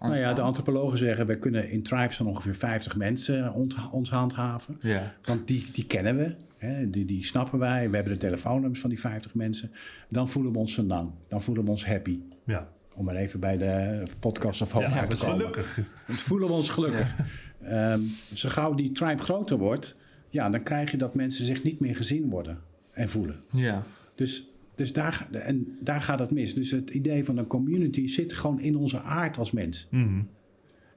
[0.00, 3.52] Nou ja, de antropologen zeggen, we kunnen in tribes van ongeveer 50 mensen
[3.90, 4.78] ons handhaven.
[4.80, 5.14] Ja.
[5.24, 7.90] Want die, die kennen we, hè, die, die snappen wij.
[7.90, 9.70] We hebben de telefoonnummers van die 50 mensen.
[10.08, 12.20] Dan voelen we ons senang, dan voelen we ons happy.
[12.44, 12.68] Ja.
[12.94, 15.36] Om maar even bij de podcast of hoop Ja, uit te komen.
[15.36, 15.78] gelukkig.
[16.06, 17.16] Dan voelen we ons gelukkig.
[17.62, 18.00] Ehm,
[18.34, 19.96] zo gauw die tribe groter wordt,
[20.28, 22.58] ja, dan krijg je dat mensen zich niet meer gezien worden
[22.92, 23.36] en voelen.
[23.52, 23.82] Ja.
[24.14, 24.47] Dus,
[24.78, 26.54] dus daar, en daar gaat het mis.
[26.54, 29.86] Dus het idee van een community zit gewoon in onze aard als mens.
[29.90, 30.20] Mhm.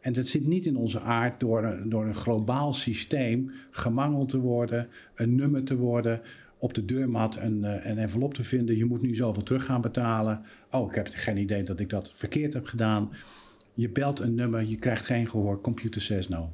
[0.01, 4.39] En dat zit niet in onze aard door, een- door een globaal systeem gemangeld te
[4.39, 6.21] worden, een nummer te worden,
[6.57, 8.77] op de deurmat een, eh, een envelop te vinden.
[8.77, 10.41] Je moet nu zoveel terug gaan betalen.
[10.71, 13.09] Oh, ik heb geen idee dat ik dat verkeerd heb gedaan.
[13.73, 15.61] Je belt een nummer, je krijgt geen gehoor.
[15.61, 16.51] Computer says no.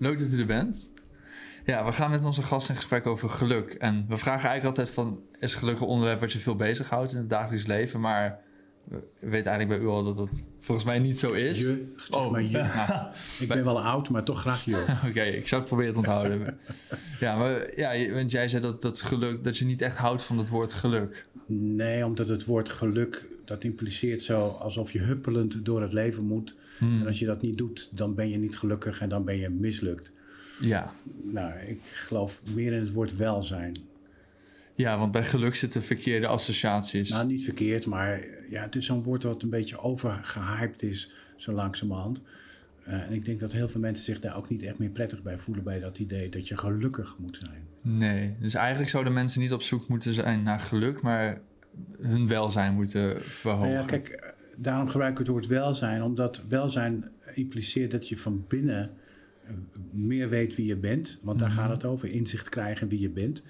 [0.00, 0.90] Leuk dat u er bent.
[1.64, 3.72] Ja, we gaan met onze gast in gesprek over geluk.
[3.72, 5.20] En we vragen eigenlijk altijd van...
[5.38, 8.00] is geluk een onderwerp wat je veel bezighoudt in het dagelijks leven?
[8.00, 8.40] Maar
[8.84, 11.58] we weten eigenlijk bij u al dat dat volgens mij niet zo is.
[11.58, 12.50] Je, Oh, maar je.
[12.76, 13.06] nou,
[13.40, 14.84] Ik ben wel oud, maar toch graag je.
[15.08, 16.58] Oké, ik zou het proberen te onthouden.
[17.20, 19.44] ja, maar ja, want jij zei dat, dat geluk...
[19.44, 21.26] dat je niet echt houdt van het woord geluk.
[21.46, 26.54] Nee, omdat het woord geluk, dat impliceert zo alsof je huppelend door het leven moet.
[26.78, 27.00] Hmm.
[27.00, 29.50] En als je dat niet doet, dan ben je niet gelukkig en dan ben je
[29.50, 30.12] mislukt.
[30.60, 30.92] Ja.
[31.22, 33.76] Nou, ik geloof meer in het woord welzijn.
[34.80, 37.10] Ja, want bij geluk zitten verkeerde associaties.
[37.10, 41.52] Nou, niet verkeerd, maar ja, het is zo'n woord wat een beetje overgehyped is, zo
[41.52, 42.22] langzamerhand.
[42.84, 45.22] Eh en ik denk dat heel veel mensen zich daar ook niet echt meer prettig
[45.22, 47.62] bij voelen bij dat idee dat je gelukkig moet zijn.
[47.98, 51.00] Nee, dus eigenlijk zouden mensen niet op zoek moeten zijn naar geluk...
[51.00, 51.40] maar
[52.00, 53.68] hun welzijn moeten verhogen.
[53.68, 58.18] Nou ja, kijk, eh, daarom gebruik ik het woord welzijn, omdat welzijn impliceert dat je
[58.18, 58.90] van binnen
[59.44, 59.52] eh,
[59.90, 61.18] meer weet wie je bent.
[61.22, 63.42] Want daar gaat het over, inzicht krijgen wie je bent.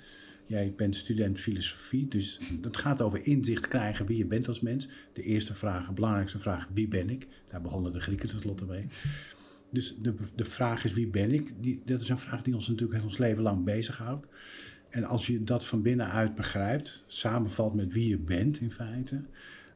[0.51, 4.89] Jij bent student filosofie, dus het gaat over inzicht krijgen wie je bent als mens.
[5.13, 7.27] De eerste vraag, de belangrijkste vraag, wie ben ik?
[7.47, 8.87] Daar begonnen de Grieken tenslotte mee.
[9.71, 11.53] Dus de, de vraag is wie ben ik?
[11.61, 14.27] Die, dat is een vraag die ons natuurlijk ons leven lang bezighoudt.
[14.89, 19.25] En als je dat van binnenuit begrijpt, samenvalt met wie je bent in feite,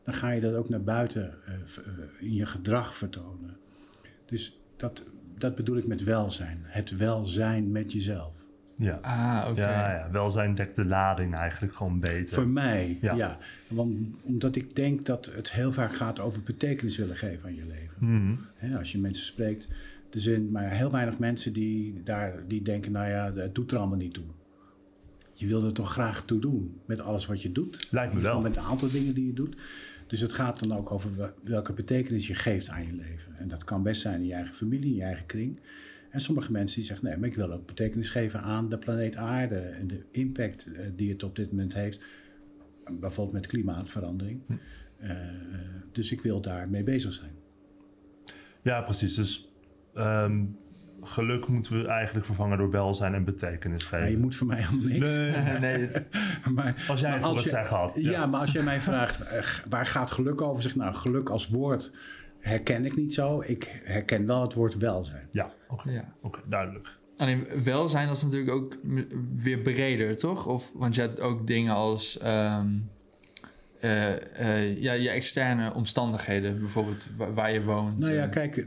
[0.02, 3.56] dan ga je dat ook naar buiten eh, eh, in je gedrag vertonen.
[4.24, 5.04] Dus dat,
[5.34, 6.58] dat bedoel ik met welzijn.
[6.62, 8.43] Het welzijn met jezelf.
[8.76, 8.98] Ja.
[9.02, 9.60] Ah, oké.
[9.60, 12.34] Ja, ja, welzijn dekt de lading eigenlijk gewoon beter.
[12.34, 13.14] Voor mij, ja.
[13.14, 13.38] Ja.
[13.68, 17.66] Want, omdat ik denk dat het heel vaak gaat over betekenis willen geven aan je
[17.66, 17.96] leven.
[17.98, 18.34] Mhm.
[18.54, 19.68] Hè, als je mensen spreekt,
[20.10, 23.78] er zijn maar heel weinig mensen die, daar, die denken, nou ja, het doet er
[23.78, 24.24] allemaal niet toe.
[25.32, 27.88] Je wil er toch graag toe doen met alles wat je doet.
[27.90, 28.40] Lijkt me wel.
[28.40, 29.56] Met een aantal dingen die je doet.
[30.06, 33.36] Dus het gaat dan ook over wel- welke betekenis je geeft aan je leven.
[33.36, 35.60] En dat kan best zijn in je eigen familie, in je eigen kring.
[36.14, 39.16] En sommige mensen die zeggen, nee, maar ik wil ook betekenis geven aan de planeet
[39.16, 39.56] aarde.
[39.58, 42.04] En de impact eh, die het op dit moment heeft.
[43.00, 44.40] Bijvoorbeeld met klimaatverandering.
[44.46, 44.52] Hm.
[44.98, 45.10] Eh,
[45.92, 47.30] dus ik wil daarmee bezig zijn.
[48.62, 49.14] Ja, precies.
[49.14, 49.48] Dus
[49.94, 50.44] ehm,
[51.02, 54.10] geluk moeten we eigenlijk vervangen door welzijn en betekenis Ja, geven.
[54.10, 55.14] je moet voor mij helemaal niks.
[55.14, 55.88] Nee, nee,
[56.54, 58.10] Maar, Als jij maar het het je- zeggen had, Ja.
[58.10, 58.26] ja.
[58.26, 60.62] maar als jij mij vraagt, eh, waar gaat geluk over?
[60.62, 61.92] Zeg nou, geluk als woord
[62.44, 63.40] herken ik niet zo.
[63.40, 65.26] Ik herken wel het woord welzijn.
[65.30, 66.14] Ja, oké, ja.
[66.22, 66.98] Oké, duidelijk.
[67.16, 68.76] Alleen welzijn dat is natuurlijk ook
[69.36, 70.46] weer breder, toch?
[70.46, 72.68] Of, want je hebt ook dingen als ehm,
[73.84, 74.12] eh,
[74.58, 77.98] eh, ja, je externe omstandigheden, bijvoorbeeld wa- waar je woont.
[77.98, 78.30] Nou ja, eh.
[78.30, 78.66] kijk,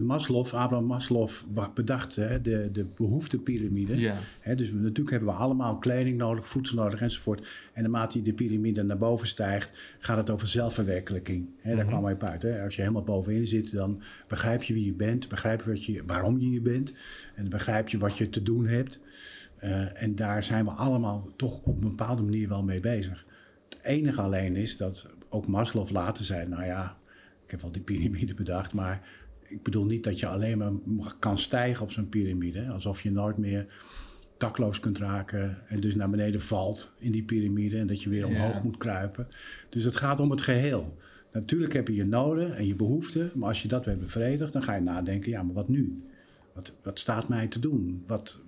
[0.00, 3.98] Maslow, Abraham Maslow be- bedacht hè, de, de behoeftepiramide.
[3.98, 7.46] Ja, Hè, dus natuurlijk hebben we allemaal kleding nodig, voedsel nodig enzovoort.
[7.72, 11.46] En naarmate je de piramide naar boven stijgt, gaat het over zelfverwerkelijking.
[11.60, 11.88] Hè, daar Mhm.
[11.88, 12.42] kwam hij op uit.
[12.42, 12.62] Hè.
[12.64, 16.02] Als je helemaal bovenin zit, dan begrijp je wie je bent, begrijp je, wat je
[16.06, 16.92] waarom je hier bent.
[17.34, 19.00] En begrijp je wat je te doen hebt.
[19.94, 23.25] En daar zijn we allemaal toch op een bepaalde manier wel mee bezig.
[23.86, 26.96] Enige alleen is dat ook Maslow later zei, nou ja,
[27.44, 29.08] ik heb wel die piramide bedacht, maar
[29.48, 32.68] ik bedoel niet dat je alleen maar kan stijgen op zo'n piramide.
[32.68, 33.66] Alsof je nooit meer
[34.38, 38.20] dakloos kunt raken en dus naar beneden valt in die piramide en dat je weer
[38.20, 38.26] Ja.
[38.26, 39.28] omhoog moet kruipen.
[39.68, 40.96] Dus het gaat om het geheel.
[41.32, 44.62] Natuurlijk heb je je noden en je behoeften, maar als je dat weer bevredigt, dan
[44.62, 46.02] ga je nadenken, ja, maar wat nu?
[46.52, 48.04] Wat, wat staat mij te doen?
[48.06, 48.40] Wat,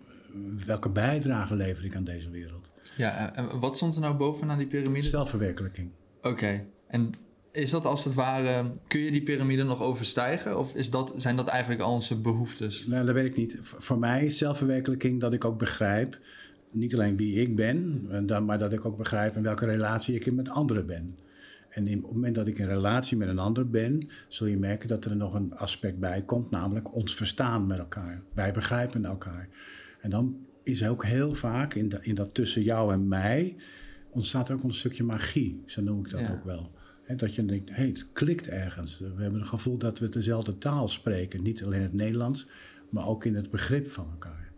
[0.66, 2.70] welke bijdrage lever ik aan deze wereld?
[2.96, 5.06] ja en en wat stond er nou bovenaan die piramide?
[5.06, 5.90] Zelfverwerkelijking.
[6.22, 7.12] Oké, en
[7.52, 10.58] is dat als het ware, kun je die piramide nog overstijgen?
[10.58, 12.86] Of is dat, zijn dat eigenlijk al onze behoeftes?
[12.86, 13.58] Nou, dat weet ik niet.
[13.62, 16.18] Voor mij is zelfverwerkelijking dat ik ook begrijp
[16.72, 18.06] niet alleen wie ik ben,
[18.44, 21.18] maar dat ik ook begrijp in welke relatie ik in met anderen ben.
[21.68, 24.56] En in, op het moment dat ik in relatie met een ander ben, zul je
[24.56, 28.22] merken dat er nog een aspect bij komt, namelijk ons verstaan met elkaar.
[28.34, 29.48] Wij begrijpen elkaar.
[30.00, 33.56] En dan is ook heel vaak in, dat in dat tussen jou en mij
[34.10, 36.32] ontstaat er ook een stukje magie, zo noem ik dat Ja.
[36.32, 36.76] ook wel.
[37.16, 38.98] Dat je denkt, hé, het klikt ergens.
[38.98, 41.42] We hebben het gevoel dat we dezelfde taal spreken.
[41.42, 42.46] Niet alleen het Nederlands,
[42.90, 44.50] maar ook in het begrip van elkaar.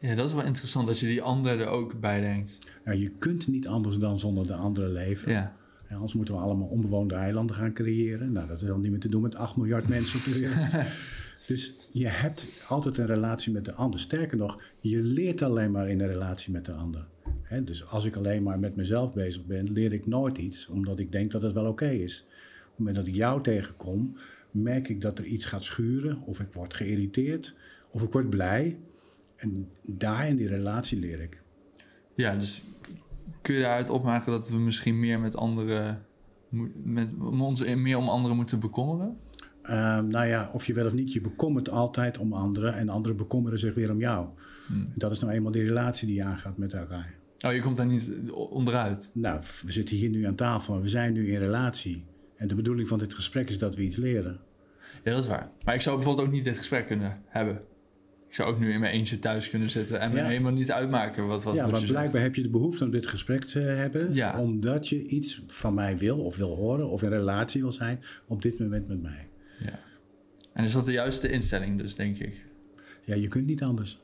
[0.00, 2.58] Ja, dat is wel interessant dat je die ander er ook bij denkt.
[2.84, 5.32] Ja, je kunt niet anders dan zonder de andere leven.
[5.32, 5.56] Ja.
[5.88, 8.32] Ja, anders moeten we allemaal onbewoonde eilanden gaan creëren.
[8.32, 10.72] Nou, dat is dan niet meer te doen met 8 miljard mensen op de wereld.
[11.46, 14.00] dus je hebt altijd een relatie met de ander.
[14.00, 17.06] Sterker nog, je leert alleen maar in een relatie met de ander.
[17.64, 21.12] Dus als ik alleen maar met mezelf bezig ben, leer ik nooit iets, omdat ik
[21.12, 22.20] denk dat het wel oké is.
[22.20, 24.16] Op het moment dat ik jou tegenkom,
[24.50, 27.54] merk ik dat er iets gaat schuren, of ik word geïrriteerd,
[27.90, 28.78] of ik word blij.
[29.36, 31.42] En daar in die relatie leer ik.
[32.14, 32.62] ja, dus
[33.42, 36.04] kun je daaruit opmaken dat we misschien meer met anderen...
[36.82, 39.16] Met, ons meer om anderen moeten bekommeren?
[39.62, 43.16] Ehm, nou ja, of je wel of niet, je bekommert altijd om anderen en anderen
[43.16, 44.26] bekommeren zich weer om jou.
[44.66, 44.92] Hmm.
[44.94, 47.14] Dat is nou eenmaal die relatie die je aangaat met elkaar.
[47.40, 49.10] Oh, je komt daar niet onderuit.
[49.12, 52.04] Nou, we zitten hier nu aan tafel en we zijn nu in relatie.
[52.36, 54.40] En de bedoeling van dit gesprek is dat we iets leren.
[55.04, 55.50] Ja, dat is waar.
[55.64, 57.60] Maar ik zou bijvoorbeeld ook niet dit gesprek kunnen hebben.
[58.28, 60.24] Ik zou ook nu in mijn eentje thuis kunnen zitten en me Ja.
[60.26, 62.22] helemaal niet uitmaken wat, wat ja, maar blijkbaar zegt.
[62.24, 64.14] heb je de behoefte om dit gesprek te hebben.
[64.14, 64.38] Ja.
[64.40, 68.42] Omdat je iets van mij wil of wil horen of in relatie wil zijn op
[68.42, 69.28] dit moment met mij.
[69.64, 69.78] Ja.
[70.52, 72.44] En is dat de juiste instelling dus, denk ik?
[73.04, 74.00] Ja, je kunt niet anders.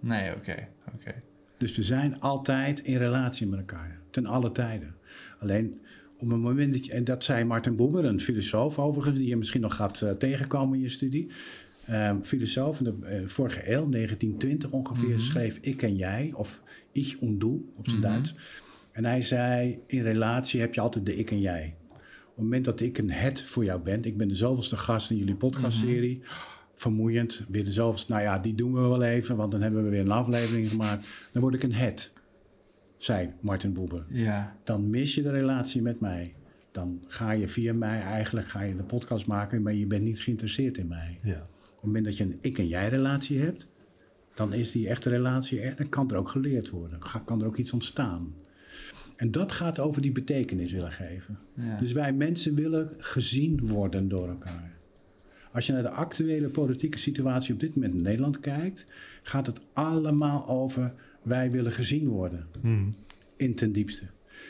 [0.00, 0.68] Nee, oké.
[0.94, 1.14] oké.
[1.58, 4.00] Dus we zijn altijd in relatie met elkaar.
[4.10, 4.94] Ten alle tijden.
[5.38, 5.80] Alleen
[6.18, 6.92] op het moment dat je...
[6.92, 9.18] En dat zei Martin Buber, een filosoof overigens...
[9.18, 11.30] die je misschien nog gaat eh, tegenkomen in je studie.
[11.86, 15.08] Ehm, filosoof in de eh, vorige eeuw, 1920 ongeveer...
[15.08, 15.18] Mhm.
[15.18, 16.62] schreef Ik en Jij, of
[16.92, 18.08] Ich und Du op zijn Mhm.
[18.08, 18.34] Duits.
[18.92, 21.74] En hij zei, in relatie heb je altijd de ik en jij.
[22.34, 24.02] Op het moment dat ik een het voor jou ben...
[24.04, 26.22] Ik ben de zoveelste gast in jullie podcastserie...
[26.74, 28.12] Vermoeiend, weer de zoveelste...
[28.12, 31.08] Nou ja, die doen we wel even, want dan hebben we weer een aflevering gemaakt.
[31.32, 32.12] Dan word ik een het,
[32.96, 34.04] zei Martin Boeber.
[34.08, 36.34] Ja, Dan mis je de relatie met mij.
[36.72, 39.62] Dan ga je via mij eigenlijk ga je de podcast maken...
[39.62, 41.18] maar je bent niet geïnteresseerd in mij.
[41.22, 41.46] Ja.
[41.62, 43.68] Op het moment dat je een ik en jij relatie hebt...
[44.34, 45.76] dan is die echte relatie er.
[45.76, 46.98] Dan kan er ook geleerd worden.
[47.24, 48.34] Kan er ook iets ontstaan.
[49.16, 51.38] En dat gaat over die betekenis willen geven.
[51.54, 51.78] ja.
[51.78, 54.72] Dus wij mensen willen gezien worden door elkaar.
[55.52, 58.86] Als je naar de actuele politieke situatie op dit moment in Nederland kijkt,
[59.22, 62.46] gaat het allemaal over wij willen gezien worden.
[62.60, 62.88] Hmm.
[63.36, 64.04] In ten diepste.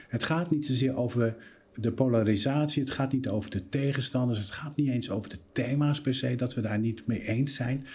[0.09, 1.37] Het gaat niet zozeer over
[1.75, 6.01] de polarisatie, het gaat niet over de tegenstanders, het gaat niet eens over de thema's
[6.01, 7.87] per se, dat we daar niet mee eens zijn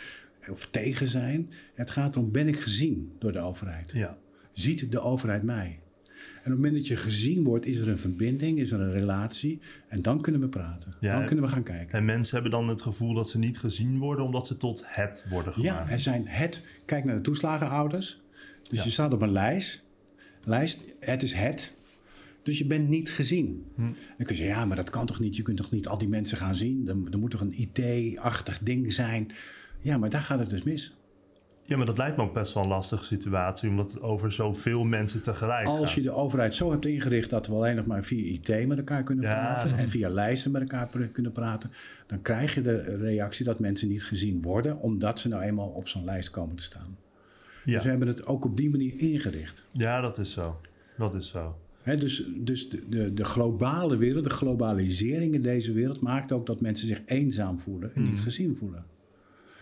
[0.50, 1.50] of tegen zijn.
[1.74, 3.92] Het gaat om ben ik gezien door de overheid?
[3.92, 4.18] Ja.
[4.54, 5.80] ziet de overheid mij?
[6.44, 8.92] En op het moment dat je gezien wordt, is er een verbinding, is er een
[8.92, 9.60] relatie.
[9.88, 10.94] En dan kunnen we praten.
[11.00, 11.98] Ja, dan en- kunnen we gaan kijken.
[11.98, 15.26] En mensen hebben dan het gevoel dat ze niet gezien worden omdat ze tot het
[15.30, 15.92] worden Ja, gemaakt.
[15.92, 16.64] er zijn het.
[16.86, 18.22] Kijk naar de toeslagenouders.
[18.70, 18.84] Dus Ja.
[18.86, 19.84] je staat op een lijst.
[20.44, 20.80] lijst.
[21.00, 21.76] Het is het.
[22.44, 23.66] Dus je bent niet gezien.
[23.76, 23.82] Hm.
[23.82, 25.36] Dan kun je zeggen, ja, maar dat kan toch niet?
[25.36, 26.88] Je kunt toch niet al die mensen gaan zien?
[26.88, 29.32] Er, er moet toch een IT-achtig ding zijn?
[29.82, 30.94] Ja, maar daar gaat het dus mis.
[31.70, 34.84] Ja, maar dat lijkt me ook best wel een lastige situatie, omdat het over zoveel
[34.84, 35.92] mensen tegelijk Als gaat.
[35.94, 39.04] je de overheid zo hebt ingericht dat we alleen nog maar via IT met elkaar
[39.04, 39.34] kunnen Ja.
[39.40, 41.72] praten en via lijsten met elkaar kunnen praten,
[42.08, 45.88] dan krijg je de reactie dat mensen niet gezien worden, omdat ze nou eenmaal op
[45.88, 46.98] zo'n lijst komen te staan.
[47.66, 47.74] ja.
[47.74, 49.64] Dus we hebben het ook op die manier ingericht.
[49.72, 50.60] ja, dat is zo.
[50.98, 51.58] Dat is zo.
[51.84, 56.62] Dus dus de, de, de globale wereld, de globalisering in deze wereld maakt ook dat
[56.62, 58.86] mensen zich eenzaam voelen en niet gezien voelen.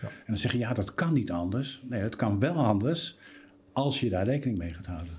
[0.00, 1.82] En dan zeg je, ja, dat kan niet anders.
[1.84, 3.18] Nee, dat kan wel anders
[3.72, 5.16] als je daar rekening mee gaat houden.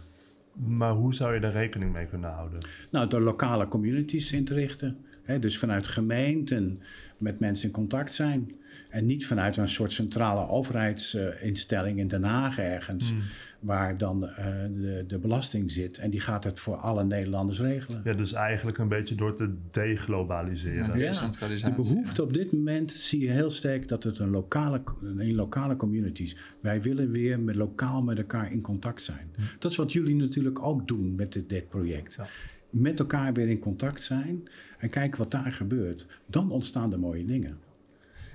[0.53, 2.59] Maar hoe zou je daar rekening mee kunnen houden?
[2.89, 4.98] Nou, door lokale communities in te richten.
[5.29, 6.81] Hè, dus vanuit gemeenten
[7.17, 8.51] met mensen in contact zijn.
[8.89, 13.13] En niet vanuit een soort centrale overheidsinstelling in Den Haag ergens.
[13.59, 15.98] Waar dan eh, de, de belasting zit.
[15.98, 18.01] En die gaat het voor alle Nederlanders regelen.
[18.03, 20.88] Ja, dus eigenlijk een beetje door te deglobaliseren.
[20.88, 24.29] Ja, Ja, Decentralisatie, de behoefte op dit moment zie je heel sterk dat het een
[24.29, 24.81] lokale,
[25.17, 26.36] in lokale communities.
[26.62, 29.31] Wij willen weer met lokaal met elkaar in contact zijn.
[29.59, 32.15] Dat is wat jullie natuurlijk ook doen met dit, dit project.
[32.15, 32.27] Ja.
[32.69, 34.47] Met elkaar weer in contact zijn
[34.77, 36.05] en kijken wat daar gebeurt.
[36.25, 37.57] Dan ontstaan er mooie dingen.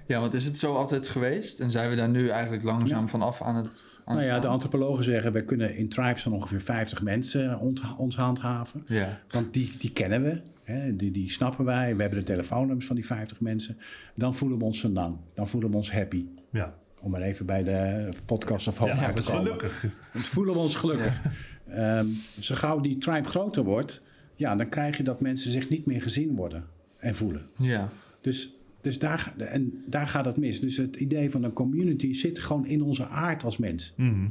[0.07, 1.61] Ja, want is het zo altijd geweest?
[1.61, 3.09] En zijn we daar nu eigenlijk langzaam Ja.
[3.09, 6.33] vanaf aan het aan Nou het ja, de antropologen zeggen we kunnen in tribes van
[6.33, 7.59] ongeveer 50 mensen
[7.99, 8.85] ons handhaven.
[8.87, 11.95] Ja, Want die, die kennen we, hè, die, die snappen wij.
[11.97, 13.79] We hebben de telefoonnummers van die 50 mensen.
[14.15, 15.17] Dan voelen we ons lang.
[15.35, 16.25] Dan voelen we ons happy.
[16.51, 16.75] Ja.
[17.01, 19.43] Om maar even bij de podcast of Ja, uit te komen.
[19.45, 19.85] gelukkig.
[20.13, 21.23] Het voelen we ons gelukkig.
[21.69, 22.07] Ehm,
[22.41, 24.03] zo gauw die tribe groter wordt,
[24.37, 26.65] ja, dan krijg je dat mensen zich niet meer gezien worden
[26.99, 27.43] en voelen.
[27.59, 27.89] Ja.
[28.21, 30.61] Dus, dus daar, en daar gaat het mis.
[30.61, 33.93] Dus het idee van een community zit gewoon in onze aard als mens.
[33.97, 34.27] Mhm.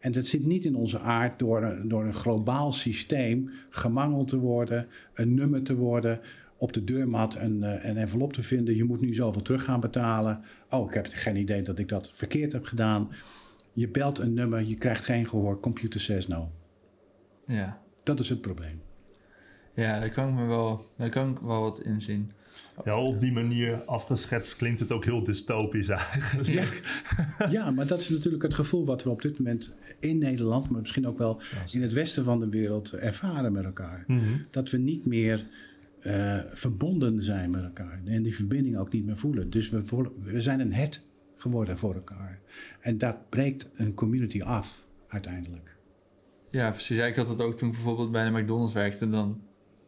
[0.00, 4.36] En dat zit niet in onze aard door, een- door een globaal systeem gemangeld te
[4.38, 6.20] worden, een nummer te worden,
[6.56, 8.76] op de deurmat een, eh, een envelop te vinden.
[8.76, 10.40] Je moet nu zoveel terug gaan betalen.
[10.70, 13.08] Oh, ik heb geen idee dat ik dat verkeerd heb gedaan.
[13.72, 15.60] Je belt een nummer, je krijgt geen gehoor.
[15.60, 16.50] Computer says no.
[17.46, 17.80] Ja.
[18.02, 18.80] Dat is het probleem.
[19.74, 22.30] Ja, daar kan ik me wel, daar kan ik wel wat in zien.
[22.84, 26.80] Ja, op die manier afgeschetst klinkt het ook heel dystopisch eigenlijk.
[27.50, 30.80] Ja, maar dat is natuurlijk het gevoel wat we op dit moment in Nederland, maar
[30.80, 34.04] misschien ook wel in het westen van de wereld ervaren met elkaar.
[34.06, 34.22] Mhm.
[34.50, 35.46] Dat we niet meer
[36.00, 39.50] eh, verbonden zijn met elkaar en die verbinding ook niet meer voelen.
[39.50, 41.02] Dus we, voelen- we zijn een het
[41.36, 42.40] geworden voor elkaar.
[42.80, 45.76] En dat breekt een community af uiteindelijk.
[46.50, 46.96] Ja, precies.
[46.96, 49.10] Ja, ik had dat ook toen ik bijvoorbeeld bij de McDonald's werkte.
[49.10, 49.40] Dan,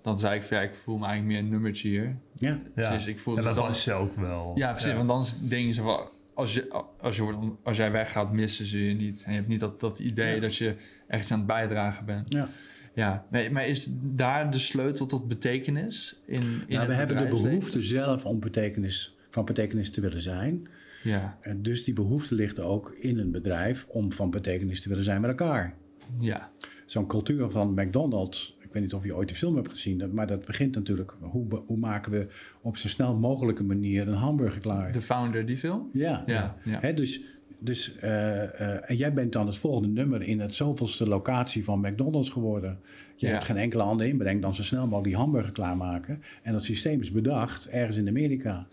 [0.03, 2.17] dan zei ik van ja, ik voel me eigenlijk meer een nummertje hier.
[2.35, 2.89] Ja, Ja.
[2.89, 4.53] Precies, ik voel en dat was je ook wel.
[4.55, 4.93] Ja, precies.
[4.93, 6.09] Want dan is- denk je zo van...
[6.35, 9.23] Als, je, als, je, wordt- als jij weggaat, missen ze je niet.
[9.25, 10.41] En je hebt niet dat, dat idee Ja.
[10.41, 10.77] dat je
[11.09, 12.33] echt aan het bijdragen bent.
[12.33, 12.49] ja.
[12.95, 16.21] Ja, nee, maar is daar de sleutel tot betekenis?
[16.27, 20.23] In, in Nou, het we hebben de behoefte zelf om betekenis, van betekenis te willen
[20.23, 20.69] zijn.
[21.03, 25.05] Ja, En dus die behoefte ligt ook in een bedrijf om van betekenis te willen
[25.05, 25.75] zijn met elkaar.
[26.19, 26.51] ja,
[26.87, 28.57] zo'n cultuur van McDonald's.
[28.73, 31.17] Ik weet niet of je ooit de film hebt gezien, maar dat begint natuurlijk.
[31.21, 32.27] Hoe, hoe maken we
[32.61, 34.93] op zo snel mogelijke manier een hamburger klaar?
[34.93, 35.89] de founder, die film?
[35.93, 36.23] ja.
[36.27, 36.79] Ja, ja.
[36.81, 37.21] Hè, dus,
[37.59, 41.81] dus, eh, eh, en jij bent dan het volgende nummer in het zoveelste locatie van
[41.81, 42.79] McDonald's geworden.
[43.17, 43.33] Je Ja.
[43.33, 46.23] hebt geen enkele andere inbreng dan zo snel mogelijk die hamburger klaarmaken.
[46.43, 48.67] En dat systeem is bedacht ergens in Amerika.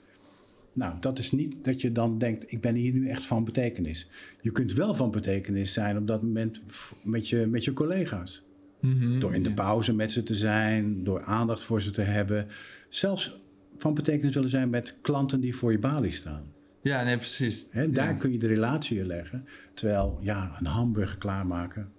[0.73, 4.07] Nou, dat is niet dat je dan denkt, ik ben hier nu echt van betekenis.
[4.41, 6.61] Je kunt wel van betekenis zijn op dat moment
[7.03, 8.43] met je, met je collega's.
[8.79, 12.47] Mhm, Door in de pauze met ze te zijn, door aandacht voor ze te hebben.
[12.89, 13.39] Zelfs
[13.77, 16.43] van betekenis willen zijn met klanten die voor je balie staan.
[16.81, 17.69] Ja, nee, precies.
[17.71, 18.13] Daar Ja.
[18.13, 19.45] kun je de relatie in leggen.
[19.73, 21.91] Terwijl, ja, een hamburger klaarmaken.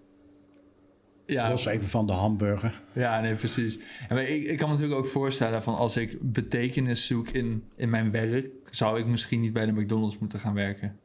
[1.26, 2.80] Ja, Los even van de hamburger.
[2.92, 3.78] Ja, nee, precies.
[4.08, 7.90] En ik, ik kan me natuurlijk ook voorstellen van als ik betekenis zoek in, in
[7.90, 10.96] mijn werk, zou ik misschien niet bij de McDonald's moeten gaan werken.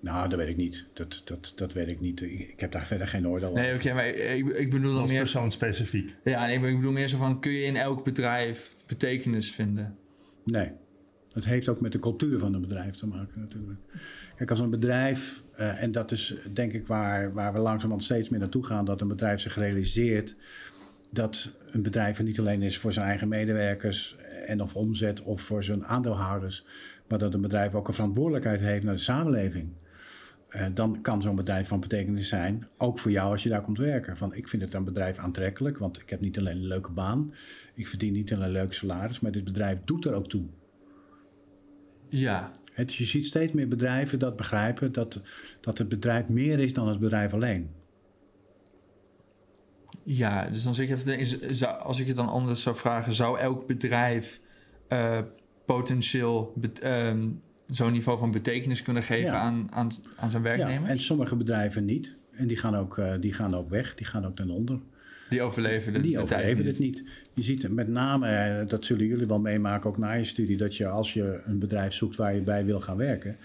[0.00, 0.86] Nou, dat weet ik niet.
[0.92, 2.22] Dat, dat, dat weet ik niet.
[2.22, 3.76] Ik, ik heb daar verder geen oordeel Nee, over.
[3.76, 5.18] oké, maar ik, ik bedoel dan meer.
[5.18, 6.14] persoon specifiek.
[6.24, 9.96] Ja, nee, ik bedoel meer zo van: kun je in elk bedrijf betekenis vinden?
[10.44, 10.70] Nee.
[11.32, 13.80] Het heeft ook met de cultuur van een bedrijf te maken natuurlijk.
[14.36, 18.28] Kijk, als een bedrijf, eh, en dat is denk ik waar, waar we langzamerhand steeds
[18.28, 20.36] meer naartoe gaan, dat een bedrijf zich realiseert
[21.12, 25.40] dat een bedrijf er niet alleen is voor zijn eigen medewerkers en of omzet of
[25.42, 26.64] voor zijn aandeelhouders,
[27.10, 29.68] maar dat een bedrijf ook een verantwoordelijkheid heeft naar de samenleving.
[30.48, 33.78] Eh, dan kan zo'n bedrijf van betekenis zijn, ook voor jou als je daar komt
[33.78, 34.16] werken.
[34.16, 37.34] Van, ik vind het een bedrijf aantrekkelijk, want ik heb niet alleen een leuke baan,
[37.74, 40.44] ik verdien niet alleen een leuk salaris, maar dit bedrijf doet er ook toe.
[42.08, 45.20] Ja, Hè, Dus je ziet steeds meer bedrijven dat begrijpen dat,
[45.60, 47.70] dat het bedrijf meer is dan het bedrijf alleen.
[50.02, 50.48] ja.
[50.48, 51.00] Dus dan zeg
[51.50, 54.40] zou- als ik het dan anders zou vragen, zou elk bedrijf
[54.88, 55.18] eh,
[55.74, 57.28] potentieel ehm,
[57.66, 59.38] zo'n niveau van betekenis kunnen geven Ja.
[59.40, 60.90] aan, aan, aan zijn Ja, werknemers?
[60.90, 62.14] en sommige bedrijven niet.
[62.32, 64.78] En die gaan ook, eh, die gaan ook weg, die gaan ook ten onder.
[65.28, 66.66] Die overleven de, die de overleven niet.
[66.66, 67.04] het niet.
[67.34, 70.76] Je ziet met name, eh, dat zullen jullie wel meemaken ook na je studie, dat
[70.76, 73.36] je als je een bedrijf zoekt waar je bij wil gaan werken,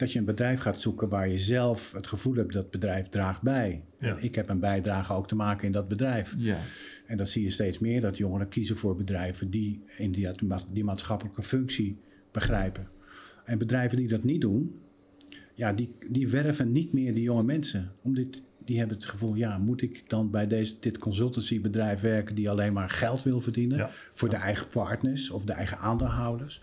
[0.00, 3.08] dat je een bedrijf gaat zoeken waar je zelf het gevoel hebt dat het bedrijf
[3.08, 3.84] draagt bij.
[3.98, 4.08] Ja.
[4.08, 6.34] En ik heb een bijdrage ook te maken in dat bedrijf.
[6.36, 6.58] Ja,
[7.06, 10.28] En dat zie je steeds meer, dat jongeren kiezen voor bedrijven die in die,
[10.72, 11.98] die maatschappelijke functie
[12.30, 12.88] begrijpen.
[13.44, 14.80] En bedrijven die dat niet doen,
[15.54, 17.92] ja, die, die werven niet meer die jonge mensen.
[18.02, 22.34] Om dit, die hebben het gevoel, ja, moet ik dan bij deze, dit consultancybedrijf werken
[22.34, 23.90] die alleen maar geld wil verdienen Ja.
[24.12, 26.62] voor de eigen partners of de eigen aandeelhouders?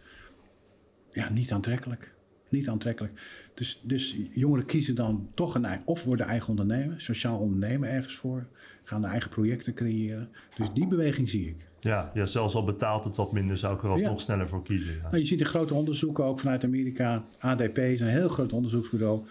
[1.11, 2.15] Ja, niet aantrekkelijk.
[2.49, 3.13] Niet aantrekkelijk.
[3.53, 8.47] Dus, dus jongeren kiezen dan toch een of worden eigen ondernemer, sociaal ondernemen ergens voor,
[8.83, 10.29] gaan de eigen projecten creëren.
[10.57, 11.67] Dus die beweging zie ik.
[11.79, 14.17] Ja, ja, zelfs al betaalt het wat minder, zou ik er alsnog Ja.
[14.17, 14.93] sneller voor kiezen.
[14.93, 15.01] Ja.
[15.01, 17.23] Nou, je ziet de grote onderzoeken ook vanuit Amerika.
[17.39, 19.25] ADP is een heel groot onderzoeksbureau.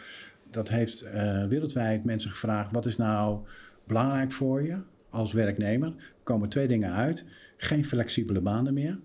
[0.50, 3.38] Dat heeft eh, wereldwijd mensen gevraagd: wat is nou
[3.86, 4.78] belangrijk voor je
[5.10, 5.88] als werknemer?
[5.88, 7.24] Er komen twee dingen uit:
[7.56, 8.98] geen flexibele banen meer.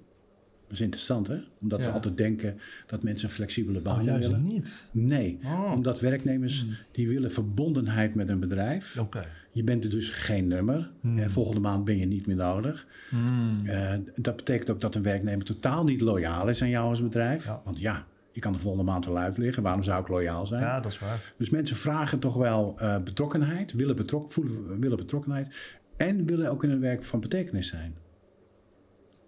[0.71, 1.37] Dat is interessant, hè?
[1.61, 4.43] Omdat we altijd denken dat mensen een flexibele baan Oh, willen.
[4.43, 4.87] niet.
[4.91, 5.71] Nee, Oh.
[5.73, 8.99] omdat werknemers die willen verbondenheid met een bedrijf.
[8.99, 9.25] Oké.
[9.51, 10.91] Je bent er dus geen nummer.
[11.01, 11.17] Hmm.
[11.17, 12.87] Eh, volgende maand ben je niet meer nodig.
[13.09, 13.51] Hmm.
[13.65, 17.45] Eh, dat betekent ook dat een werknemer totaal niet loyaal is aan jou als bedrijf.
[17.45, 17.61] Ja.
[17.63, 19.63] Want ja, Je kan de volgende maand wel uitliggen.
[19.63, 20.61] Waarom zou ik loyaal zijn?
[20.61, 21.33] Ja, dat is waar.
[21.37, 25.55] Dus mensen vragen toch wel eh, betrokkenheid, willen, betrok, voelen, willen betrokkenheid
[25.97, 27.95] en willen ook in hun werk van betekenis zijn.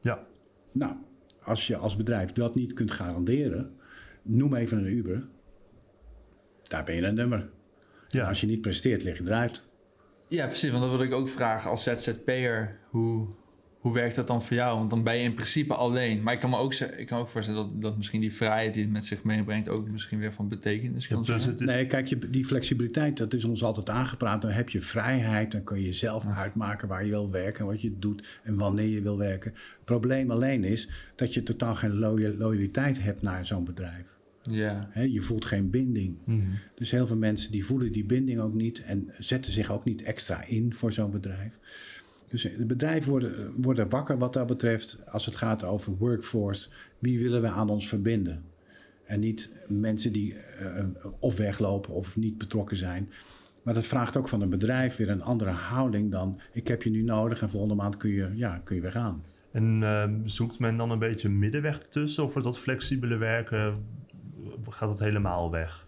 [0.02, 0.20] Ja,
[0.72, 0.94] Nou,
[1.44, 3.76] als je als bedrijf dat niet kunt garanderen,
[4.22, 5.28] noem even een Uber.
[6.64, 7.50] Daar ben je een nummer.
[8.08, 8.28] ja.
[8.28, 9.62] Als je niet presteert, lig je eruit.
[10.28, 10.70] Ja, precies.
[10.70, 12.80] Want dat wilde ik ook vragen als ZZP'er.
[12.90, 13.28] Hoe,
[13.84, 14.78] hoe werkt dat dan voor jou?
[14.78, 16.24] Want dan ben je in principe alleen.
[16.24, 18.84] Maar ik kan me ook, ik kan ook voorstellen dat, dat misschien die vrijheid die
[18.84, 19.70] het met zich meebrengt...
[19.70, 21.40] ook misschien weer van betekenis kan zijn.
[21.40, 24.42] is, Nee, kijk, je, die flexibiliteit, dat is ons altijd aangepraat.
[24.42, 28.00] Dan heb je vrijheid, dan kun je zelf uitmaken waar je wil werken, wat je
[28.00, 29.52] doet en wanneer je wil werken.
[29.52, 34.18] Het probleem alleen is dat je totaal geen loya- loyaliteit hebt naar zo'n bedrijf.
[34.42, 34.88] Ja.
[34.92, 36.18] Hè, je voelt geen binding.
[36.26, 36.40] Mhm.
[36.76, 40.02] Dus heel veel mensen die voelen die binding ook niet en zetten zich ook niet
[40.02, 41.60] extra in voor zo'n bedrijf.
[42.34, 46.70] Dus de bedrijven worden, worden wakker wat dat betreft als het gaat over workforce.
[47.00, 48.44] Wie willen we aan ons verbinden?
[49.06, 50.86] En niet mensen die eh,
[51.20, 53.12] of weglopen of niet betrokken zijn.
[53.64, 56.40] Maar dat vraagt ook van een bedrijf weer een andere houding dan...
[56.52, 59.24] ik heb je nu nodig en volgende maand kun je, ja, kun je weer gaan.
[59.52, 62.24] En ehm, zoekt men dan een beetje middenweg tussen?
[62.24, 63.86] Of wordt dat flexibele werken,
[64.70, 65.88] gaat dat helemaal weg?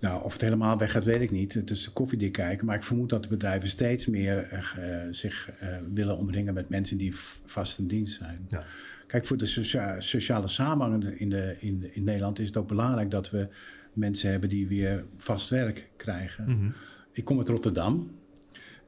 [0.00, 1.54] Nou, of het helemaal weg gaat, weet ik niet.
[1.54, 2.66] Het is koffiedik kijken.
[2.66, 6.68] Maar ik vermoed dat de bedrijven steeds meer eh, eh, zich eh, willen omringen met
[6.68, 7.14] mensen die
[7.44, 8.46] vast in dienst zijn.
[8.48, 8.64] Ja.
[9.06, 13.10] Kijk, voor de socia- sociale samenhang in, de, in, in Nederland is het ook belangrijk
[13.10, 13.48] dat we
[13.92, 16.44] mensen hebben die weer vast werk krijgen.
[16.50, 16.70] Mhm.
[17.12, 18.10] Ik kom uit Rotterdam.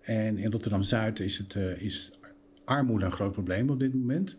[0.01, 2.13] En in Rotterdam Zuid is, het, is
[2.65, 4.37] armoede een groot probleem op dit moment.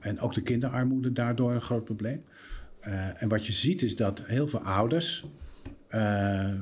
[0.00, 2.22] En ook de kinderarmoede daardoor een groot probleem.
[2.80, 5.24] Eh, en wat je ziet is dat heel veel ouders
[5.88, 6.58] eh, eh,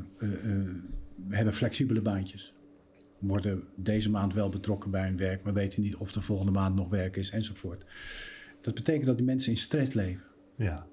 [1.29, 2.53] hebben flexibele baantjes.
[3.19, 6.75] Worden deze maand wel betrokken bij hun werk, maar weten niet of de volgende maand
[6.75, 7.85] nog werk is enzovoort.
[8.61, 10.25] Dat betekent dat die mensen in stress leven.
[10.57, 10.87] Ja,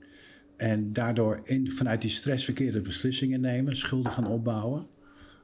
[0.58, 4.88] En daardoor in, vanuit die stress verkeerde beslissingen nemen, schulden gaan opbouwen.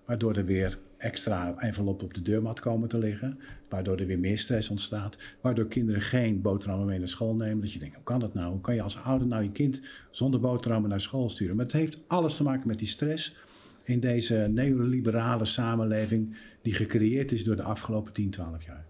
[0.05, 3.39] Waardoor er weer extra envelop op de deurmat komen te liggen.
[3.70, 5.17] Waardoor er weer meer stress ontstaat.
[5.41, 7.61] Waardoor kinderen geen boterhammen mee naar school nemen.
[7.61, 8.51] Dat je denkt, hoe kan dat nou?
[8.51, 9.79] Hoe kan je als ouder nou je kind
[10.11, 11.55] zonder boterhammen naar school sturen?
[11.55, 13.35] Maar het heeft alles te maken met die stress
[13.83, 18.85] in deze neoliberale samenleving die gecreëerd is door de afgelopen 10, 12 jaar.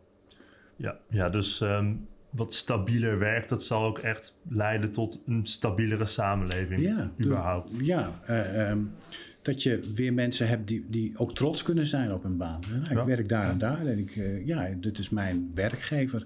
[0.76, 1.94] ja, ja dus ehm,
[2.30, 6.82] wat stabieler werk, dat zal ook echt leiden tot een stabielere samenleving.
[6.82, 7.76] Ja, door- überhaupt.
[7.82, 8.80] Ja, ehm,
[9.42, 12.60] dat je weer mensen hebt die, die ook trots kunnen zijn op hun baan.
[12.70, 13.00] Nou, Ja.
[13.02, 16.26] Ik werk daar en daar en ik, eh, ja, dit is mijn werkgever.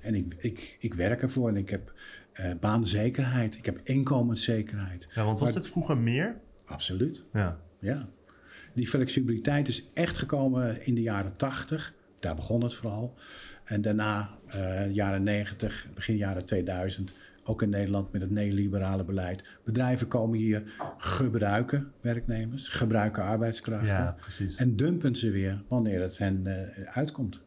[0.00, 1.92] En ik, ik, ik werk ervoor en ik heb
[2.32, 5.08] eh, baanzekerheid, ik heb inkomenszekerheid.
[5.14, 6.36] Ja, want was Maar- dit vroeger meer?
[6.64, 7.58] Absoluut, Ja.
[7.78, 8.08] ja.
[8.74, 11.94] Die flexibiliteit is echt gekomen in de jaren 80.
[12.20, 13.14] Daar begon het vooral.
[13.64, 19.44] En daarna, eh, jaren 90, begin jaren 2000, ook in Nederland met het neoliberale beleid.
[19.64, 20.62] Bedrijven komen hier,
[20.98, 23.86] gebruiken werknemers, gebruiken arbeidskrachten.
[23.88, 24.16] ja.
[24.56, 27.40] En dumpen ze weer wanneer het hen eh, uitkomt.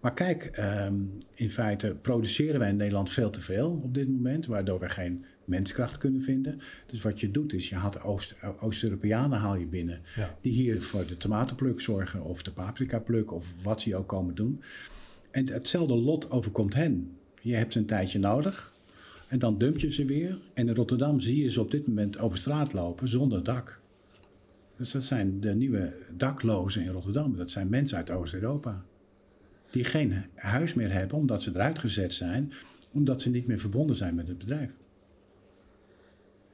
[0.00, 0.94] Maar kijk, ehm,
[1.34, 5.24] in feite produceren wij in Nederland veel te veel op dit moment, waardoor we geen
[5.44, 6.60] menskracht kunnen vinden.
[6.86, 10.36] Dus wat je doet is, je haalt Oost- Oost-Europeanen haal je binnen, Ja.
[10.40, 14.62] die hier voor de tomatenpluk zorgen of de paprikapluk of wat ze ook komen doen.
[15.30, 17.16] En hetzelfde lot overkomt hen.
[17.40, 18.72] Je hebt ze een tijdje nodig
[19.30, 20.38] en dan dump je ze weer.
[20.54, 23.80] En in Rotterdam zie je ze op dit moment over straat lopen zonder dak.
[24.76, 27.36] Dus dat zijn de nieuwe daklozen in Rotterdam.
[27.36, 28.84] Dat zijn mensen uit Oost-Europa.
[29.70, 32.52] Die geen huis meer hebben omdat ze eruit gezet zijn.
[32.92, 34.76] Omdat ze niet meer verbonden zijn met het bedrijf.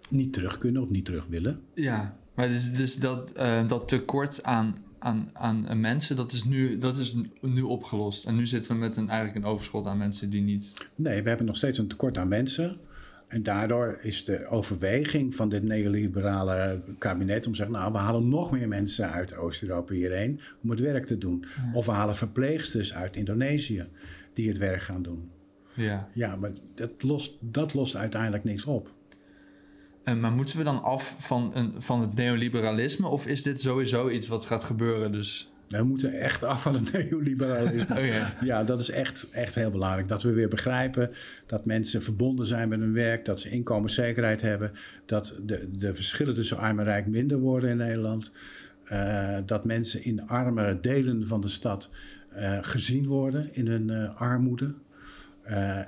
[0.09, 1.61] Niet terug kunnen of niet terug willen.
[1.75, 6.79] Ja, maar dus, dus dat, eh, dat tekort aan, aan, aan mensen, dat is, nu,
[6.79, 8.27] dat is nu opgelost.
[8.27, 10.89] En nu zitten we met een, eigenlijk een overschot aan mensen die niet...
[10.95, 12.77] Nee, we hebben nog steeds een tekort aan mensen.
[13.29, 18.29] En daardoor is de overweging van dit neoliberale kabinet om te zeggen: Nou, we halen
[18.29, 21.45] nog meer mensen uit Oost-Europa hierheen om het werk te doen.
[21.75, 23.87] Of we halen verpleegsters uit Indonesië
[24.33, 25.31] die het werk gaan doen.
[25.75, 26.09] Ja.
[26.13, 28.95] Ja, maar dat lost, dat lost uiteindelijk niks op.
[30.07, 33.09] Eh, maar moeten we dan af van, een, van het neoliberalisme?
[33.09, 35.13] Of is dit sowieso iets wat gaat gebeuren?
[35.13, 35.51] Dus...
[35.69, 37.99] We moeten echt af van het neoliberalisme.
[37.99, 38.35] Oh ja.
[38.45, 40.09] Ja, dat is echt, echt heel belangrijk.
[40.09, 41.11] Dat we weer begrijpen
[41.47, 44.73] dat mensen verbonden zijn met hun werk, dat ze inkomenszekerheid hebben,
[45.07, 48.31] dat de, de verschillen tussen arm en rijk minder worden in Nederland,
[48.85, 51.91] eh, dat mensen in armere delen van de stad
[52.29, 54.75] eh, gezien worden in hun armoede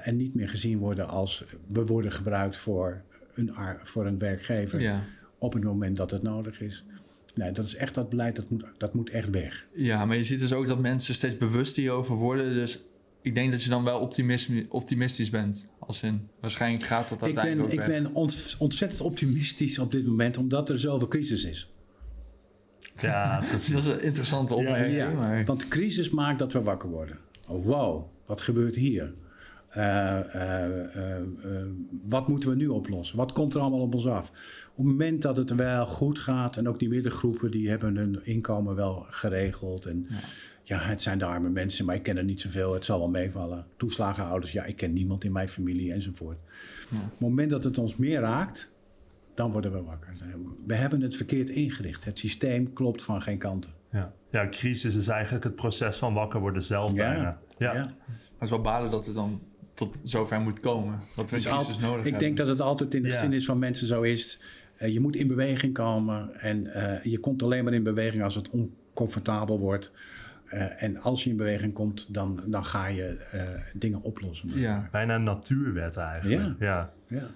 [0.03, 3.03] en niet meer gezien worden als we worden gebruikt voor
[3.39, 5.03] een, ar- voor een werkgever Ja.
[5.39, 6.85] op het moment dat het nodig is.
[7.35, 9.69] Nee, dat is echt dat beleid, dat moet, dat moet echt weg.
[9.75, 12.55] ja, maar je ziet dus ook dat mensen steeds bewust hierover worden.
[12.55, 12.85] Dus
[13.23, 14.11] ik denk dat je dan wel
[14.69, 15.69] optimistisch bent.
[15.79, 18.03] Als in, waarschijnlijk gaat dat Ik ben, uiteindelijk ik ook weg.
[18.03, 21.73] ben ont- ontzettend optimistisch op dit moment, omdat er zoveel crisis is.
[23.01, 23.73] Ja, precies.
[23.75, 24.97] Dat is een interessante opmerking.
[24.97, 25.45] Ja, maar...
[25.45, 27.19] Want de crisis maakt dat we wakker worden.
[27.49, 29.15] Oh, wow, wat gebeurt hier?
[29.69, 31.23] Eh, eh, eh,
[32.03, 33.17] wat moeten we nu oplossen?
[33.17, 34.29] Wat komt er allemaal op ons af?
[34.71, 38.21] Op het moment dat het wel goed gaat en ook die middengroepen die hebben hun
[38.25, 39.87] inkomen wel geregeld.
[39.87, 40.07] En
[40.63, 40.79] ja.
[40.79, 42.75] het zijn de arme mensen, maar ik ken er niet zoveel.
[42.75, 43.67] Het zal wel meevallen.
[43.77, 46.39] Toeslagenhouders, ja, ik ken niemand in mijn familie enzovoort.
[46.93, 48.71] Op het moment dat het ons meer raakt,
[49.35, 50.13] dan worden we wakker.
[50.67, 52.05] We hebben het verkeerd ingericht.
[52.05, 53.73] Het systeem klopt van geen kanten.
[53.93, 54.13] Ja.
[54.31, 57.41] ja, crisis is eigenlijk het proces van wakker worden zelf bijna.
[57.59, 57.75] Ja.
[57.75, 57.81] ja.
[57.81, 59.41] Het is wel balen dat het dan
[59.79, 60.99] tot zover moet komen.
[61.17, 62.21] Dat we Dus crisis nodig ik hebben.
[62.21, 63.13] denk dat het altijd in de Ja.
[63.15, 64.41] geschiedenis van mensen zo is.
[64.77, 66.41] Eh, je moet in beweging komen.
[66.41, 69.93] En eh, je komt alleen maar in beweging als het oncomfortabel wordt.
[70.47, 73.41] Eh, en als je in beweging komt, dan, dan ga je eh,
[73.75, 74.49] dingen oplossen.
[74.55, 74.89] Ja.
[74.93, 76.41] Bijna een natuurwet eigenlijk.
[76.41, 76.57] Ja.
[76.59, 76.93] ja.
[77.07, 77.17] Ja.
[77.17, 77.27] Ja,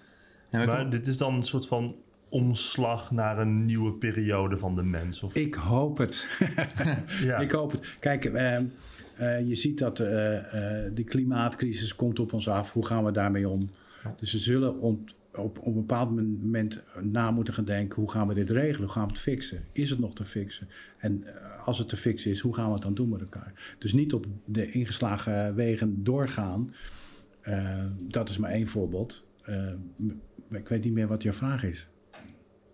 [0.51, 1.95] maar ik- Maar dit is dan een soort van
[2.29, 5.23] omslag naar een nieuwe periode van de mens.
[5.23, 6.27] Of, Ik hoop het.
[7.25, 7.39] ja.
[7.39, 7.97] Ik hoop het.
[8.01, 8.25] Kijk,
[9.23, 12.73] eh, je ziet dat eh, eh, de klimaatcrisis komt op ons af.
[12.73, 13.71] Hoe gaan we daarmee om?
[14.17, 18.01] Dus we zullen ont- op, op een bepaald moment na moeten gaan denken...
[18.01, 18.81] hoe gaan we dit regelen?
[18.87, 19.65] Hoe gaan we het fixen?
[19.73, 20.69] Is het nog te fixen?
[20.99, 21.25] En
[21.65, 23.77] als het te fixen is, hoe gaan we het dan doen met elkaar?
[23.79, 26.75] Dus niet op de ingeslagen wegen doorgaan.
[27.99, 29.27] Dat is maar één voorbeeld.
[30.51, 31.89] Ik weet niet meer wat jouw vraag is.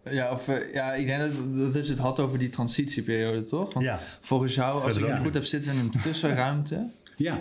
[0.05, 3.73] Ja, of, eh, ja, ik denk dat, dat je het had over die transitieperiode, toch?
[3.73, 4.01] Want ja.
[4.21, 6.91] volgens jou, als ik het goed heb, zitten we in een tussenruimte.
[7.17, 7.41] Ja,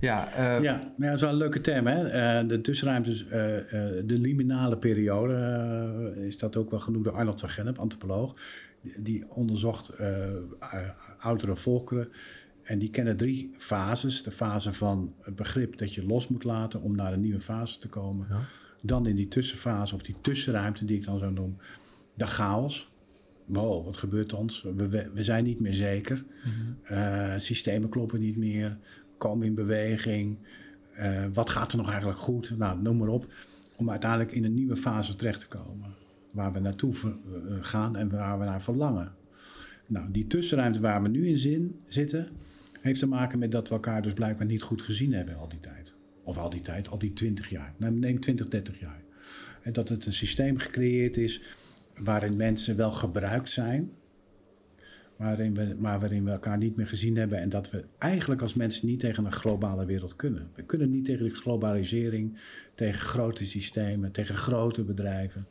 [0.00, 1.86] Ja, eh, Ja, maar ja, dat is wel een leuke term.
[1.86, 2.08] Hè?
[2.08, 7.40] Eh, de tussenruimtes, eh, eh, de liminale periode, is dat ook wel genoemd door Arnold
[7.40, 8.34] van Gennep, antropoloog.
[8.80, 9.92] Die, die onderzocht
[11.18, 12.08] oudere volkeren.
[12.62, 14.22] En die kennen drie fases.
[14.22, 17.78] De fase van het begrip dat je los moet laten om naar een nieuwe fase
[17.78, 18.26] te komen.
[18.30, 18.40] Ja.
[18.82, 21.56] Dan in die tussenfase, of die tussenruimte die ik dan zo noem,
[22.16, 22.90] de chaos.
[23.44, 24.62] Wow, wat gebeurt ons?
[24.62, 26.24] We, we, we zijn niet meer zeker.
[26.82, 28.78] Eh, systemen kloppen niet meer.
[29.18, 30.38] Komen in beweging.
[30.92, 32.58] Eh, wat gaat er nog eigenlijk goed?
[32.58, 33.32] Nou, noem maar op.
[33.76, 35.94] Om uiteindelijk in een nieuwe fase terecht te komen.
[36.30, 37.10] Waar we naartoe eh,
[37.60, 39.14] gaan en waar we naar verlangen.
[39.86, 42.28] Nou, die tussenruimte waar we nu in zin, zitten...
[42.80, 45.60] heeft te maken met dat we elkaar dus blijkbaar niet goed gezien hebben al die
[45.60, 45.94] tijd.
[46.22, 47.74] Of al die tijd, al die 20 jaar.
[47.76, 49.02] Nou, neem 20, 30 jaar.
[49.62, 51.40] En dat het een systeem gecreëerd is
[51.98, 53.90] waarin mensen wel gebruikt zijn,
[55.16, 58.54] waarin we, maar waarin we elkaar niet meer gezien hebben en dat we eigenlijk als
[58.54, 60.50] mensen niet tegen een globale wereld kunnen.
[60.54, 62.38] We kunnen niet tegen de globalisering,
[62.74, 65.46] tegen grote systemen, tegen grote bedrijven.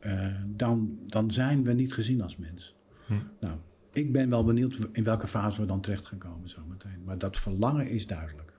[0.00, 2.76] Eh, dan, dan zijn we niet gezien als mens.
[3.06, 3.14] Hm.
[3.40, 3.58] Nou,
[3.92, 7.04] ik ben wel benieuwd in welke fase we dan terecht gaan komen zometeen.
[7.04, 8.52] Maar dat verlangen is duidelijk.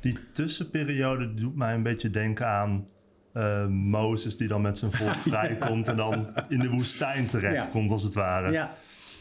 [0.00, 2.86] Die tussenperiode doet mij een beetje denken aan
[3.32, 8.02] eh, Mozes die dan met zijn volk vrijkomt en dan in de woestijn terechtkomt als
[8.02, 8.52] het ware.
[8.52, 8.74] Ja.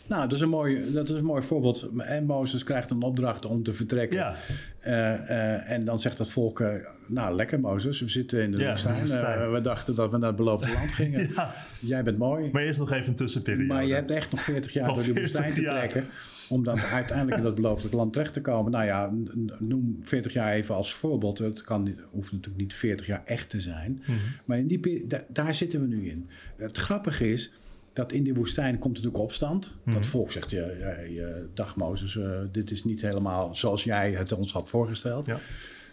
[0.08, 1.90] Nou, dat is een mooi, dat is een mooi voorbeeld.
[1.98, 4.18] En Mozes krijgt een opdracht om te vertrekken.
[4.18, 4.36] Ja.
[4.80, 6.64] Eh, eh, en dan zegt dat volk,
[7.08, 9.52] nou lekker Mozes, we zitten in de Ja, woestijn.
[9.52, 11.30] we dachten dat we naar het beloofde land gingen.
[11.36, 11.54] Ja.
[11.80, 12.50] Jij bent mooi.
[12.52, 13.74] Maar eerst nog even een tussenperiode.
[13.74, 16.04] Maar je hebt echt nog 40 jaar door die 40 woestijn te jaar.
[16.50, 18.72] Om dan uiteindelijk in dat beloofde land terecht te komen.
[18.72, 19.14] Nou ja,
[19.60, 21.38] noem 40 jaar even als voorbeeld.
[21.38, 24.00] Het kan, hoeft natuurlijk niet 40 jaar echt te zijn.
[24.02, 24.12] Mhm.
[24.46, 26.28] Maar in die, da- daar zitten we nu in.
[26.56, 27.52] Het grappige is
[27.94, 29.78] dat in die woestijn komt natuurlijk opstand.
[29.84, 29.96] Mhm.
[29.96, 30.68] Dat volk zegt, ja,
[31.10, 35.26] ja, dag Mozes, eh, dit is niet helemaal zoals jij het ons had voorgesteld.
[35.26, 35.38] Ja.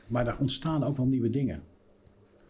[0.06, 1.60] Maar daar ontstaan ook wel nieuwe dingen.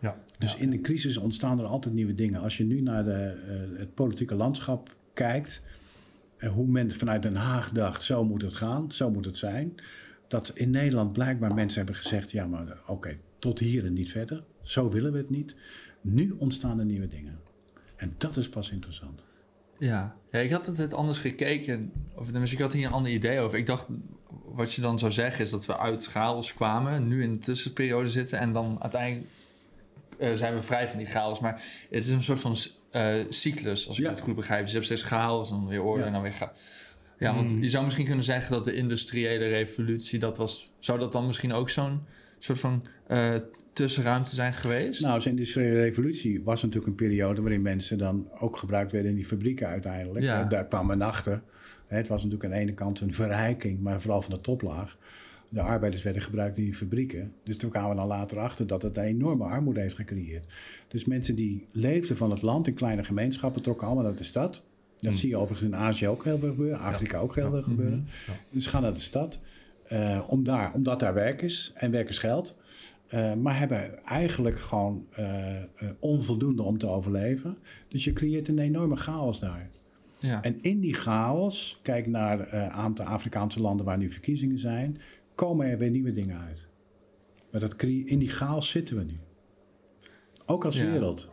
[0.01, 0.17] Ja.
[0.39, 0.59] Dus Ja.
[0.59, 2.41] in de crisis ontstaan er altijd nieuwe dingen.
[2.41, 5.63] Als je nu naar de, eh, het politieke landschap kijkt,
[6.37, 9.75] en hoe men vanuit Den Haag dacht, zo moet het gaan, zo moet het zijn.
[10.29, 14.11] Dat in Nederland blijkbaar mensen hebben gezegd, ja maar eh, oké, tot hier en niet
[14.11, 14.45] verder.
[14.63, 15.55] Zo willen we het niet.
[16.01, 17.39] Nu ontstaan er nieuwe dingen.
[17.97, 19.25] En dat is pas interessant.
[19.79, 20.17] Ja.
[20.31, 21.93] ja, ik had het net anders gekeken.
[22.15, 23.59] Of tenminste, ik had hier een ander idee over.
[23.59, 23.87] Ik dacht,
[24.45, 28.09] wat je dan zou zeggen is dat we uit chaos kwamen, nu in de tussenperiode
[28.09, 29.27] zitten en dan uiteindelijk
[30.19, 31.41] eh, zijn we vrij van die chaos.
[31.41, 32.57] Maar het is een soort van
[32.97, 34.11] eh, cyclus, als ik Ja.
[34.11, 34.61] het goed begrijp.
[34.61, 36.07] Dus je hebt steeds chaos, dan weer orde Ja.
[36.07, 36.51] en dan weer chaos.
[37.19, 37.63] Ja, want Mm.
[37.63, 41.53] je zou misschien kunnen zeggen dat de industriële revolutie, dat was, zou dat dan misschien
[41.53, 42.01] ook zo'n
[42.39, 43.35] soort van eh,
[43.73, 45.01] tussenruimte zijn geweest?
[45.01, 49.17] Nou, de industriële revolutie was natuurlijk een periode waarin mensen dan ook gebruikt werden in
[49.17, 50.25] die fabrieken uiteindelijk.
[50.25, 50.45] Ja.
[50.45, 51.43] Daar kwam men achter.
[51.87, 54.97] Hè, Het was natuurlijk aan de ene kant een verrijking, maar vooral van de toplaag.
[55.51, 57.33] De arbeiders werden gebruikt in die fabrieken.
[57.45, 60.47] Dus toen kwamen we dan later achter dat het een enorme armoede heeft gecreëerd.
[60.89, 64.53] Dus mensen die leefden van het land in kleine gemeenschappen trokken allemaal naar de stad.
[64.97, 65.21] Dat Hmm.
[65.21, 67.99] zie je overigens in Azië ook heel veel gebeuren, Afrika ook heel veel gebeuren.
[68.27, 68.37] Mhm.
[68.51, 69.41] Dus ga naar de stad.
[69.87, 72.57] eh, om daar, omdat daar werk is en werk is geld.
[73.07, 75.55] Eh, maar hebben eigenlijk gewoon eh,
[75.99, 77.57] onvoldoende om te overleven.
[77.89, 79.71] Dus je creëert een enorme chaos daar.
[80.19, 80.43] Ja.
[80.43, 84.99] En in die chaos, kijk naar een aantal Afrikaanse landen waar nu verkiezingen zijn,
[85.37, 86.67] komen er weer nieuwe dingen uit.
[87.51, 89.19] Maar dat in die chaos zitten we nu.
[90.47, 90.91] Ook als Ja.
[90.91, 91.31] wereld.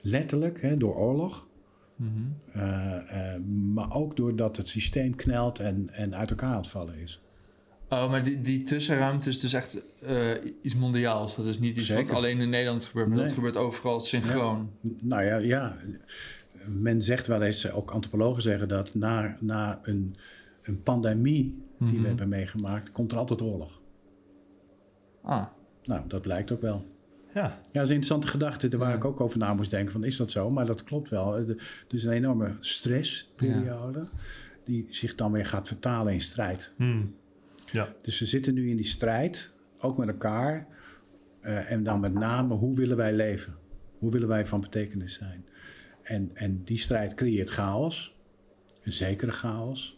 [0.00, 1.48] Letterlijk, hè, door oorlog.
[1.96, 2.10] Mhm.
[2.52, 6.98] eh, eh, maar ook doordat het systeem knelt en, en uit elkaar aan het vallen
[6.98, 7.20] is.
[7.88, 10.30] Oh, maar die, die tussenruimte is dus echt eh,
[10.62, 11.36] iets mondiaals.
[11.36, 14.70] Dat is niet iets wat alleen in Nederland gebeurt, maar dat gebeurt overal synchroon.
[15.00, 15.76] Nou ja, ja,
[16.66, 20.16] men zegt wel eens, ook antropologen zeggen dat na, na een,
[20.66, 22.00] een pandemie die Mhm.
[22.02, 23.80] we hebben meegemaakt, komt er altijd oorlog.
[25.22, 25.46] Ah,
[25.84, 26.86] Nou, dat blijkt ook wel.
[27.34, 28.96] Ja, Ja, dat is een interessante gedachte waar Ja.
[28.96, 30.50] ik ook over na moest denken van is dat zo?
[30.50, 31.36] Maar dat klopt wel.
[31.36, 31.56] Er
[31.88, 34.08] is een enorme stressperiode
[34.64, 36.72] die zich dan weer gaat vertalen in strijd.
[36.76, 37.14] Hmm.
[37.72, 37.94] ja.
[38.02, 40.66] Dus we zitten nu in die strijd, ook met elkaar.
[41.40, 43.54] eh, en dan met name, hoe willen wij leven?
[43.98, 45.44] Hoe willen wij van betekenis zijn?
[46.02, 48.16] En, en die strijd creëert chaos.
[48.82, 49.95] Een zekere chaos.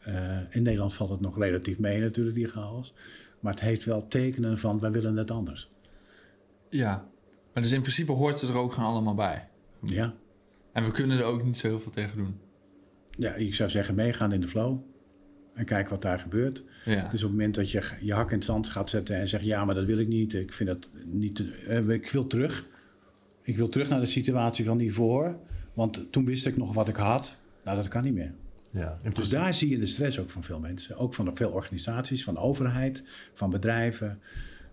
[0.00, 2.94] Eh, in Nederland valt het nog relatief mee natuurlijk, die chaos.
[3.40, 5.70] Maar het heeft wel tekenen van, wij willen het anders.
[6.70, 7.08] ja.
[7.54, 9.48] Maar dus in principe hoort het er ook gewoon allemaal bij.
[9.86, 10.14] Ja.
[10.72, 12.38] En we kunnen er ook niet zo heel veel tegen doen.
[13.10, 14.78] ja, ik zou zeggen, meegaan in de flow.
[15.54, 16.62] En kijken wat daar gebeurt.
[16.84, 17.02] Ja.
[17.08, 19.44] Dus op het moment dat je je hak in het zand gaat zetten en zegt:
[19.44, 20.34] Ja, maar dat wil ik niet.
[20.34, 21.34] Ik vind dat niet.
[21.34, 22.66] te- eh, ik wil terug.
[23.42, 25.38] Ik wil terug naar de situatie van hiervoor.
[25.74, 27.38] Want toen wist ik nog wat ik had.
[27.64, 28.34] Nou, dat kan niet meer.
[28.70, 28.98] Ja.
[29.14, 30.96] Dus daar zie je de stress ook van veel mensen.
[30.96, 33.02] Ook van veel organisaties, van de overheid,
[33.34, 34.20] van bedrijven.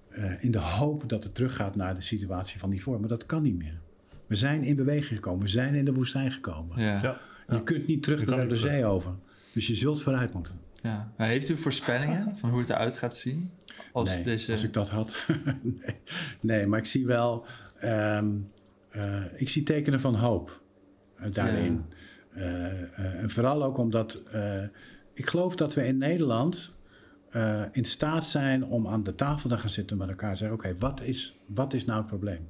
[0.10, 3.00] eh, in de hoop dat het teruggaat naar de situatie van hiervoor.
[3.00, 3.80] Maar dat kan niet meer.
[4.28, 5.44] We zijn in beweging gekomen.
[5.44, 6.82] We zijn in de woestijn gekomen.
[6.82, 7.00] ja.
[7.02, 7.20] ja.
[7.56, 9.16] Je kunt niet terug Je de Zee over.
[9.54, 10.60] Dus je zult vooruit moeten.
[10.82, 11.12] ja.
[11.18, 13.52] Maar heeft u voorspellingen van hoe het eruit gaat zien?
[13.92, 14.52] Als nee, deze...
[14.52, 15.28] als ik dat had.
[15.62, 15.96] nee.
[16.40, 17.46] nee, maar ik zie wel...
[17.80, 18.28] ehm,
[18.90, 20.62] eh, ik zie tekenen van hoop
[21.16, 21.86] eh, daarin.
[21.90, 21.98] Eh,
[23.22, 24.22] en vooral ook omdat...
[24.32, 24.64] eh,
[25.14, 26.72] ik geloof dat we in Nederland
[27.30, 30.58] eh, in staat zijn om aan de tafel te gaan zitten met elkaar en zeggen...
[30.58, 32.48] oké, wat, is, wat is nou het probleem?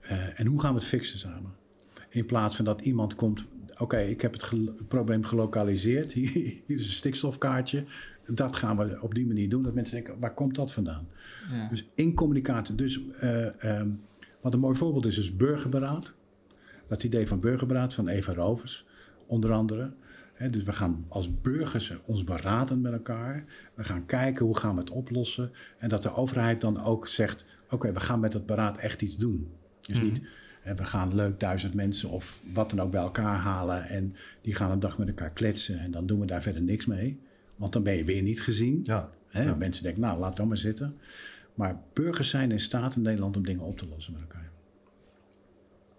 [0.00, 1.52] Eh, en hoe gaan we het fixen samen?
[2.08, 3.44] In plaats van dat iemand komt...
[3.78, 6.12] oké, ik heb het gel- probleem gelokaliseerd.
[6.18, 6.32] Hier,
[6.66, 7.84] is een stikstofkaartje.
[8.26, 9.62] Dat gaan we op die manier doen.
[9.62, 11.08] Dat mensen denken, waar komt dat vandaan?
[11.52, 11.68] ja.
[11.68, 12.74] Dus in communicatie.
[12.74, 13.88] Dus eh, ehm,
[14.40, 16.14] wat een mooi voorbeeld is, is burgerberaad.
[16.90, 18.86] Dat idee van burgerberaad van Eva Rovers,
[19.26, 19.92] onder andere.
[20.50, 23.44] Dus we gaan als burgers ons beraden met elkaar.
[23.74, 25.52] We gaan kijken hoe gaan we het oplossen.
[25.78, 29.16] En dat de overheid dan ook zegt: Oké, we gaan met het beraad echt iets
[29.16, 29.50] doen.
[29.80, 30.20] Dus niet.
[30.62, 33.88] hè, we gaan leuk duizend mensen of wat dan ook bij elkaar halen.
[33.88, 35.78] En die gaan een dag met elkaar kletsen.
[35.78, 37.20] En dan doen we daar verder niks mee.
[37.56, 38.80] Want dan ben je weer niet gezien.
[38.82, 39.08] Ja.
[39.58, 40.96] Mensen denken, nou, laat dan maar zitten.
[41.54, 44.49] Maar burgers zijn in staat in Nederland om dingen op te lossen met elkaar.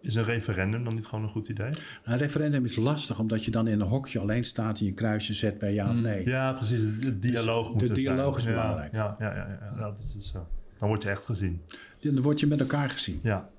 [0.02, 1.70] Is een referendum dan niet gewoon een goed idee?
[2.04, 5.34] Een referendum is lastig, omdat je dan in een hokje alleen staat en je kruisje
[5.34, 6.26] zet bij ja of nee.
[6.28, 6.82] Ja, precies.
[6.82, 8.54] De, de dialoog Dus moet de het dialoog zijn.
[8.54, 8.94] is Ja, belangrijk.
[8.94, 10.48] Ja, ja, ja, ja, ja, dat is dus zo.
[10.80, 11.62] Dan word je echt gezien.
[12.00, 13.20] Dan word je met elkaar gezien.
[13.24, 13.50] Ja.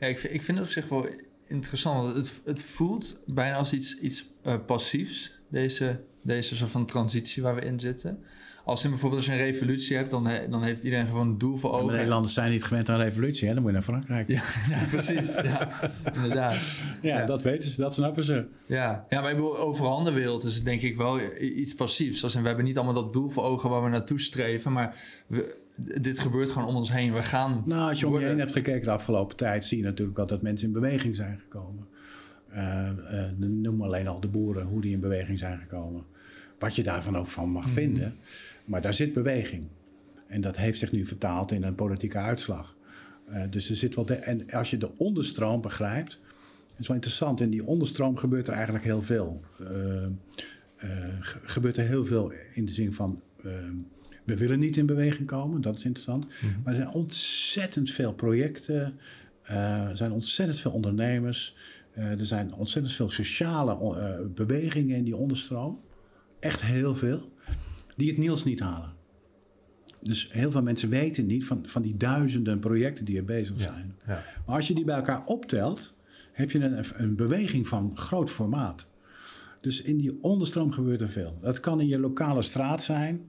[0.00, 1.06] Ja, ik, vind- ik vind het op zich wel
[1.46, 2.04] interessant.
[2.04, 7.42] want Het, het voelt bijna als iets, iets eh, passiefs, deze, deze soort van transitie
[7.42, 8.22] waar we in zitten.
[8.68, 11.38] Als je bijvoorbeeld als je een revolutie hebt, dan, he- dan heeft iedereen gewoon een
[11.38, 11.94] doel voor ogen.
[11.94, 13.54] Nederlanders zijn niet gewend aan revolutie, hè?
[13.54, 14.28] dan moet je naar Frankrijk.
[14.28, 15.34] Ja, ja, precies.
[15.34, 15.68] Ja,
[16.14, 16.82] inderdaad.
[17.02, 18.44] Ja, dat weten ze, dat snappen ze.
[18.66, 19.06] Ja.
[19.08, 22.22] ja, maar ik bedoel, overal in de wereld is het denk ik wel iets passiefs.
[22.22, 25.56] Als we hebben niet allemaal dat doel voor ogen waar we naartoe streven, maar we,
[26.00, 27.12] dit gebeurt gewoon om ons heen.
[27.14, 27.62] We gaan...
[27.66, 30.26] Nou, als je om je heen hebt gekeken de afgelopen tijd, zie je natuurlijk wel
[30.26, 31.86] dat mensen in beweging zijn gekomen.
[32.48, 36.04] Eh, eh, noem alleen al de boeren, hoe die in beweging zijn gekomen.
[36.58, 38.16] Wat je daarvan ook van mag vinden.
[38.68, 39.66] Maar daar zit beweging.
[40.26, 42.76] En dat heeft zich nu vertaald in een politieke uitslag.
[43.26, 44.04] Eh, dus er zit wel.
[44.06, 46.20] De, en als je de onderstroom begrijpt.
[46.70, 47.40] Het is wel interessant.
[47.40, 49.40] In die onderstroom gebeurt er eigenlijk heel veel.
[49.58, 50.10] Eh, eh,
[51.20, 53.22] ge- gebeurt er heel veel in de zin van.
[53.44, 53.50] eh,
[54.24, 56.26] we willen niet in beweging komen, dat is interessant.
[56.64, 58.98] Maar er zijn ontzettend veel projecten.
[59.42, 61.56] er zijn ontzettend veel ondernemers.
[61.94, 65.80] er zijn ontzettend veel sociale bewegingen in die onderstroom.
[66.40, 67.32] Echt heel veel.
[67.98, 68.92] Die het nieuws niet halen.
[70.00, 73.94] Dus heel veel mensen weten niet van, van die duizenden projecten die er bezig zijn.
[74.06, 74.24] Ja.
[74.46, 75.94] Maar als je die bij elkaar optelt,
[76.32, 78.86] heb je een, een beweging van groot formaat.
[79.60, 81.38] Dus in die onderstroom gebeurt er veel.
[81.40, 83.20] Dat kan in je lokale straat zijn,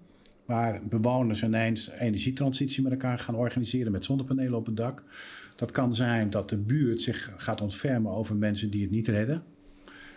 [0.45, 5.03] waar bewoners ineens energietransitie met elkaar gaan organiseren met zonnepanelen op het dak.
[5.55, 9.43] Dat kan zijn dat de buurt zich gaat ontfermen over mensen die het niet redden.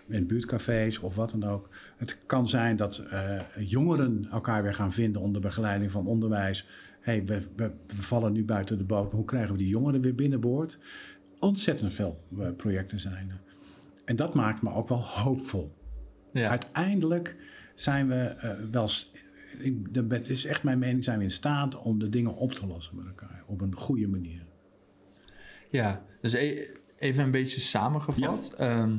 [0.08, 1.68] In buurtcafés of wat dan ook.
[1.96, 6.66] Het kan zijn dat eh, jongeren elkaar weer gaan vinden onder begeleiding van onderwijs.
[7.00, 10.00] hey, we, we, we, vallen nu buiten de boot, maar hoe krijgen we die jongeren
[10.00, 10.78] weer binnenboord?
[11.38, 13.40] Ontzettend veel uh, projecten zijn er.
[14.04, 15.74] En dat maakt me ook wel hoopvol.
[16.32, 16.48] Ja.
[16.48, 17.36] Uiteindelijk
[17.74, 18.88] zijn we uh, wel
[19.90, 22.96] dat is echt mijn mening, zijn we in staat om de dingen op te lossen
[22.96, 24.42] met elkaar op een goede manier.
[25.70, 26.66] Ja, dus e-,
[26.98, 28.54] even een beetje samengevat.
[28.58, 28.96] Ehm,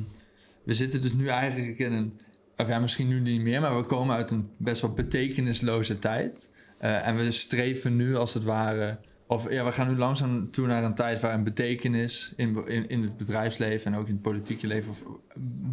[0.64, 2.16] we zitten dus nu eigenlijk in een,
[2.56, 6.50] of ja, misschien nu niet meer, maar we komen uit een best wel betekenisloze tijd.
[6.82, 10.66] Uh, en we streven nu als het ware of ja, we gaan nu langzaam toe
[10.66, 14.22] naar een tijd waar een betekenis in, in, in het bedrijfsleven en ook in het
[14.22, 14.94] politieke leven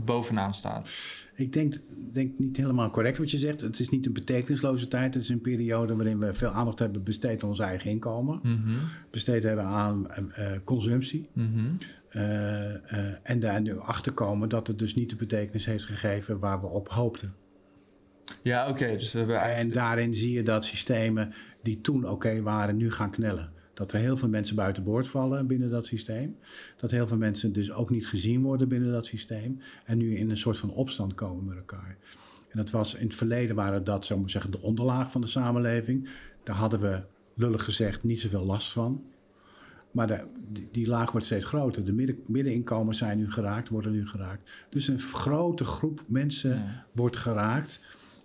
[0.06, 0.90] bovenaan staat.
[1.36, 1.76] Ik denk,
[2.14, 3.62] denk niet helemaal correct wat je zegt.
[3.62, 5.14] Het is niet een betekenisloze tijd.
[5.14, 8.40] Het is een periode waarin we veel aandacht hebben besteed aan ons eigen inkomen.
[8.44, 8.78] Mhm.
[9.10, 11.30] Besteed hebben aan uh, consumptie.
[11.34, 11.48] Mhm.
[12.12, 16.62] Uh, en daar nu achter komen dat het dus niet de betekenis heeft gegeven waar
[16.62, 17.34] we op hoopten.
[18.42, 18.88] Ja, oké.
[18.98, 19.76] dus we hebben eigenlijk...
[19.76, 23.52] En daarin zie je dat systemen die toen oké waren, nu gaan knellen.
[23.74, 26.36] Dat er heel veel mensen buiten boord vallen binnen dat systeem.
[26.78, 29.60] Dat heel veel mensen dus ook niet gezien worden binnen dat systeem.
[29.86, 31.98] En nu in een soort van opstand komen met elkaar.
[32.50, 35.28] En dat was in het verleden waren dat, zo maar zeggen, de onderlaag van de
[35.28, 36.10] samenleving.
[36.44, 37.04] Daar hadden we,
[37.36, 39.04] lullig gezegd, niet zoveel last van.
[39.92, 40.24] Maar de,
[40.72, 41.86] die, laag wordt steeds groter.
[41.86, 44.52] De midden, middeninkomens zijn nu geraakt, worden nu geraakt.
[44.70, 47.80] Dus een grote groep mensen wordt geraakt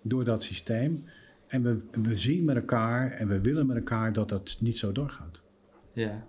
[0.08, 1.04] door dat systeem.
[1.46, 4.92] En we, we zien met elkaar en we willen met elkaar dat dat niet zo
[4.92, 5.42] doorgaat.
[5.92, 6.26] Ja.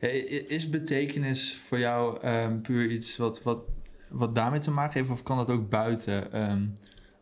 [0.00, 0.08] ja
[0.48, 3.70] is betekenis voor jou um, puur iets wat, wat,
[4.08, 5.12] wat daarmee te maken heeft?
[5.12, 6.72] Of kan dat ook buiten um,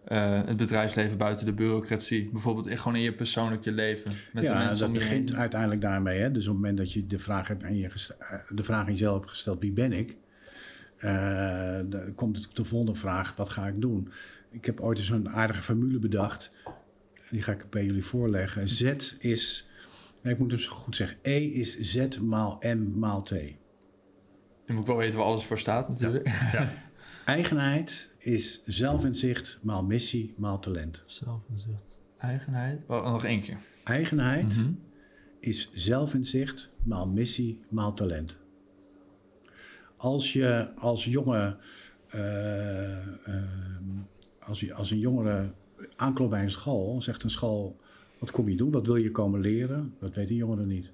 [0.09, 2.29] uh, het bedrijfsleven, buiten de bureaucratie?
[2.33, 6.19] Bijvoorbeeld gewoon in je persoonlijke leven met ja, de mensen dat begint uiteindelijk daarmee.
[6.19, 6.31] Hè?
[6.31, 7.87] Dus op het moment dat je de vraag, hebt aan je
[8.19, 10.17] eh, de vraag aan jezelf hebt gesteld, wie ben ik?
[10.99, 14.09] Uh, dan komt de volgende vraag, wat ga ik doen?
[14.53, 16.51] Ik heb ooit eens een aardige formule bedacht
[17.33, 18.69] die ga ik bij jullie voorleggen.
[18.69, 18.83] Z
[19.19, 19.69] is,
[20.23, 23.31] nee, ik moet het goed zeggen, E is Z maal M maal T.
[23.31, 26.29] Je moet wel weten waar alles voor staat natuurlijk.
[26.53, 26.73] Ja.
[27.25, 31.03] Eigenheid is zelfinzicht maal missie maal talent.
[31.07, 31.99] Zelfinzicht.
[32.19, 32.83] Eigenheid.
[32.87, 33.59] Oh, nog één keer.
[33.85, 34.81] Eigenheid mm -hmm.
[35.41, 38.39] is zelfinzicht maal missie maal talent.
[39.97, 41.57] Als je als jonge,
[42.15, 42.21] uh,
[43.29, 43.37] uh,
[44.45, 45.53] als, je, als een jongere
[45.97, 47.81] aanklopt bij een school, zegt een school:
[48.19, 48.71] Wat kom je doen?
[48.71, 49.95] Wat wil je komen leren?
[49.99, 50.93] Dat weten jongeren niet.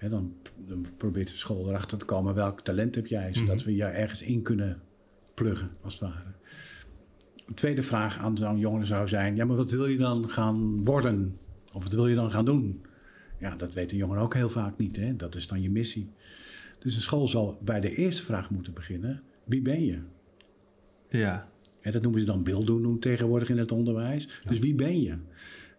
[0.00, 0.34] dan,
[0.66, 3.34] dan, probeert de school erachter te komen: welk talent heb jij?
[3.34, 3.64] Zodat mhm.
[3.64, 4.80] we je ergens in kunnen
[5.34, 6.34] pluggen, als het ware.
[7.46, 10.84] Een tweede vraag aan zo'n jongere zou zijn: Ja, maar wat wil je dan gaan
[10.84, 11.38] worden?
[11.72, 12.84] Of wat wil je dan gaan doen?
[13.38, 14.96] Ja, dat weten jongeren ook heel vaak niet.
[14.96, 15.16] Hè?
[15.16, 16.10] Dat is dan je missie.
[16.78, 19.98] Dus een school zal bij de eerste vraag moeten beginnen: Wie ben je?
[21.08, 21.48] Ja.
[21.86, 24.28] En dat noemen ze dan beelddoen tegenwoordig in het onderwijs.
[24.48, 25.12] Dus wie ben je?
[25.12, 25.18] Op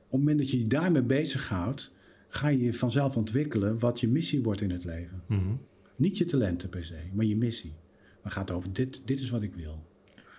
[0.10, 1.91] het moment dat je je daarmee bezighoudt,
[2.28, 5.22] ga je je vanzelf ontwikkelen wat je missie wordt in het leven.
[5.26, 5.54] Mhm.
[5.96, 7.74] Niet je talenten per se, maar je missie.
[8.22, 9.86] Dan gaat het over dit, dit is wat ik wil.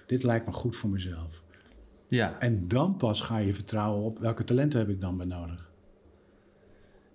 [0.06, 1.44] Dit lijkt me goed voor mezelf.
[2.06, 2.40] Ja.
[2.40, 5.70] En dan pas ga je vertrouwen op welke talenten heb ik dan bij nodig.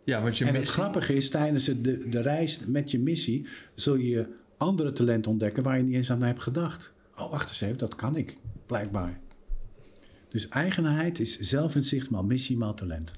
[0.04, 3.96] Ja, want je en het grappige is, tijdens de, de reis met je missie zul
[3.96, 6.94] je andere talenten ontdekken waar je niet eens aan hebt gedacht.
[7.18, 9.20] Oh, wacht eens even, dat kan ik, blijkbaar.
[10.30, 13.14] Dus eigenheid is zelfinzicht maal missie maal talent.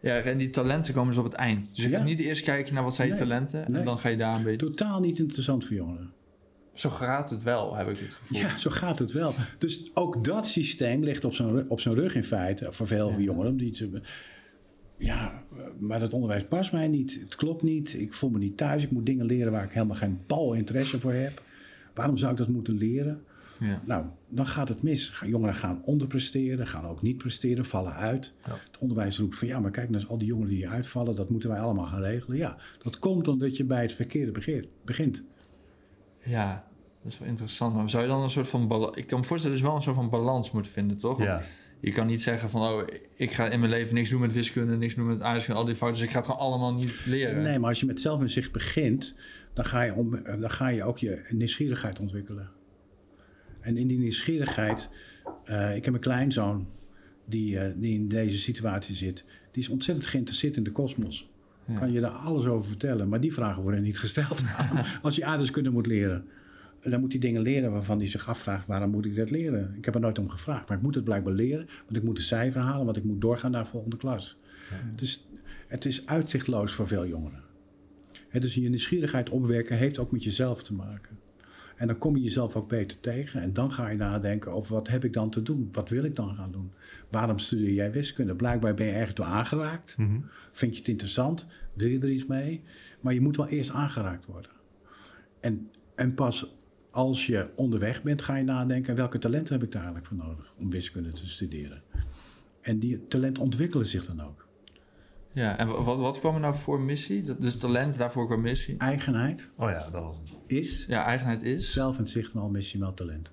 [0.00, 1.74] Ja, en die talenten komen dus op het eind.
[1.74, 1.96] Dus je ja.
[1.96, 4.42] gaat niet eerst kijken naar wat zijn je talenten en dan ga je daar een
[4.42, 4.66] beetje...
[4.66, 6.12] Totaal niet interessant voor jongeren.
[6.72, 8.38] Zo gaat het wel, heb ik het gevoel.
[8.38, 9.34] Ja, zo gaat het wel.
[9.58, 13.18] Dus ook dat systeem ligt op zijn, op zijn rug in feite, voor veel ja.
[13.18, 13.56] jongeren.
[13.56, 14.00] Die ze,
[14.98, 15.42] ja,
[15.78, 17.18] maar dat onderwijs past mij niet.
[17.20, 17.94] Het klopt niet.
[17.94, 18.82] Ik voel me niet thuis.
[18.82, 21.42] Ik moet dingen leren waar ik helemaal geen bal interesse voor heb.
[21.94, 23.22] Waarom zou ik dat moeten leren?
[23.60, 23.80] Ja.
[23.84, 25.22] Nou, dan gaat het mis.
[25.26, 28.34] Jongeren gaan onderpresteren, gaan ook niet presteren, vallen uit.
[28.44, 28.52] Ja.
[28.52, 31.48] Het onderwijs roept van ja, maar kijk naar al die jongeren die uitvallen, dat moeten
[31.48, 32.36] wij allemaal gaan regelen.
[32.36, 35.22] Ja, dat komt omdat je bij het verkeerde begint.
[36.22, 36.66] Ja,
[37.02, 37.74] dat is wel interessant.
[37.74, 39.82] Maar zou je dan een soort van Ik kan me voorstellen dat je wel een
[39.82, 41.22] soort van balans moet vinden, toch?
[41.22, 41.42] Ja.
[41.80, 42.82] Je kan niet zeggen van, oh,
[43.16, 45.76] ik ga in mijn leven niks doen met wiskunde, niks doen met aardrijkskunde, al die
[45.76, 47.42] fouten, dus ik ga het gewoon allemaal niet leren.
[47.42, 49.14] Nee, maar als je met zelfinzicht begint,
[49.52, 52.50] dan ga je, om, dan ga je ook je nieuwsgierigheid ontwikkelen.
[53.66, 54.88] En in die nieuwsgierigheid,
[55.50, 56.66] uh, ik heb een kleinzoon
[57.24, 59.24] die, uh, die in deze situatie zit.
[59.50, 61.30] Die is ontzettend geïnteresseerd in de kosmos.
[61.64, 61.78] Ja.
[61.78, 63.08] Kan je daar alles over vertellen.
[63.08, 64.44] Maar die vragen worden niet gesteld
[65.02, 66.24] als je aardrijkskunde moet leren.
[66.80, 69.74] Dan moet hij dingen leren waarvan hij zich afvraagt: waarom moet ik dat leren?
[69.76, 71.66] Ik heb er nooit om gevraagd, maar ik moet het blijkbaar leren.
[71.84, 74.36] Want ik moet een cijfer halen, want ik moet doorgaan naar de volgende klas.
[74.70, 74.92] Ja.
[74.96, 75.26] Dus
[75.66, 77.42] het is uitzichtloos voor veel jongeren.
[78.30, 81.18] dus je nieuwsgierigheid opwerken heeft ook met jezelf te maken.
[81.76, 83.40] En dan kom je jezelf ook beter tegen.
[83.40, 85.68] En dan ga je nadenken over wat heb ik dan te doen?
[85.72, 86.72] Wat wil ik dan gaan doen?
[87.10, 88.36] Waarom studeer jij wiskunde?
[88.36, 89.96] Blijkbaar ben je ergens door aangeraakt.
[89.98, 90.20] Mhm.
[90.52, 91.46] Vind je het interessant?
[91.72, 92.62] Wil je er iets mee?
[93.00, 94.50] Maar je moet wel eerst aangeraakt worden.
[95.40, 96.54] En, en pas
[96.90, 98.96] als je onderweg bent, ga je nadenken...
[98.96, 101.82] welke talenten heb ik daar eigenlijk voor nodig om wiskunde te studeren?
[102.60, 104.45] En die talenten ontwikkelen zich dan ook.
[105.36, 107.22] Ja, en wat, wat kwam er nou voor missie?
[107.22, 108.76] Dat, dus talent, daarvoor kwam missie.
[108.78, 110.36] Eigenheid Oh ja, dat was hem.
[110.46, 111.72] is Ja, eigenheid is.
[111.72, 113.32] zelfinzicht, wel missie, wel talent.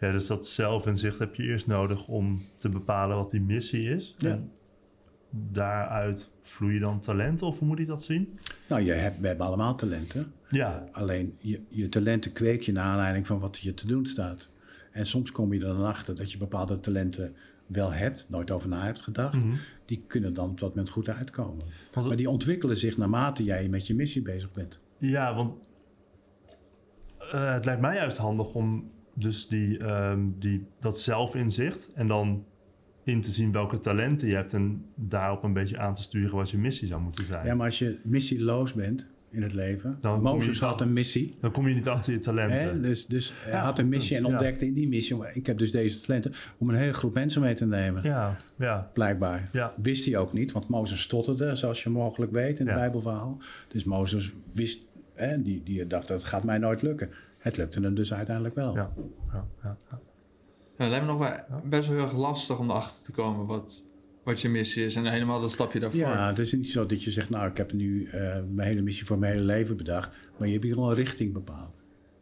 [0.00, 4.14] Ja, dus dat zelfinzicht heb je eerst nodig om te bepalen wat die missie is.
[4.18, 4.30] Ja.
[4.30, 4.50] En
[5.30, 8.38] daaruit vloeien dan talenten, of hoe moet ik dat zien?
[8.68, 10.32] Nou, je hebt, we hebben allemaal talenten.
[10.48, 14.48] Ja, Alleen je, je talenten kweek je naar aanleiding van wat je te doen staat.
[14.90, 17.34] En soms kom je er dan achter dat je bepaalde talenten
[17.66, 19.34] wel hebt, nooit over na hebt gedacht.
[19.36, 19.54] Mhm.
[19.84, 21.64] Die kunnen dan op dat moment goed uitkomen.
[21.92, 24.80] Want- maar die ontwikkelen zich naarmate jij met je missie bezig bent.
[24.98, 25.68] ja want
[27.18, 32.44] eh, het lijkt mij juist handig om dus die, ehm, die, dat zelfinzicht en dan
[33.04, 36.50] in te zien welke talenten je hebt en daarop een beetje aan te sturen wat
[36.50, 37.46] je missie zou moeten zijn.
[37.46, 39.96] Ja, maar als je missieloos bent in het leven.
[40.00, 41.36] Dan Mozes had achter- een missie.
[41.40, 42.58] Dan kom je niet achter je talenten.
[42.58, 42.80] Hè?
[42.80, 44.36] Dus, dus hij had goed een missie punt, en ja.
[44.38, 45.16] ontdekte in die missie...
[45.32, 48.02] ik heb dus deze talenten om een hele groep mensen mee te nemen.
[48.02, 49.48] Ja, ja, Blijkbaar.
[49.52, 49.74] ja.
[49.82, 52.76] Wist hij ook niet, want Mozes stotterde, zoals je mogelijk weet in het.
[52.76, 53.38] Bijbelverhaal.
[53.68, 54.80] Dus Mozes wist,
[55.14, 57.10] hè, die, die dacht dat gaat mij nooit lukken.
[57.38, 58.74] Het lukte hem dus uiteindelijk wel.
[58.74, 58.92] ja,
[59.32, 59.76] ja, ja,
[60.76, 61.18] het lijkt me nog
[61.48, 63.84] wel best wel heel erg lastig om erachter te komen wat,
[64.26, 64.96] wat je missie is.
[64.96, 66.00] En helemaal dat stapje daarvoor.
[66.00, 68.82] Ja, het is niet zo dat je zegt, nou, ik heb nu eh, mijn hele
[68.82, 70.16] missie voor mijn hele leven bedacht.
[70.38, 71.74] Maar je hebt hier al een richting bepaald.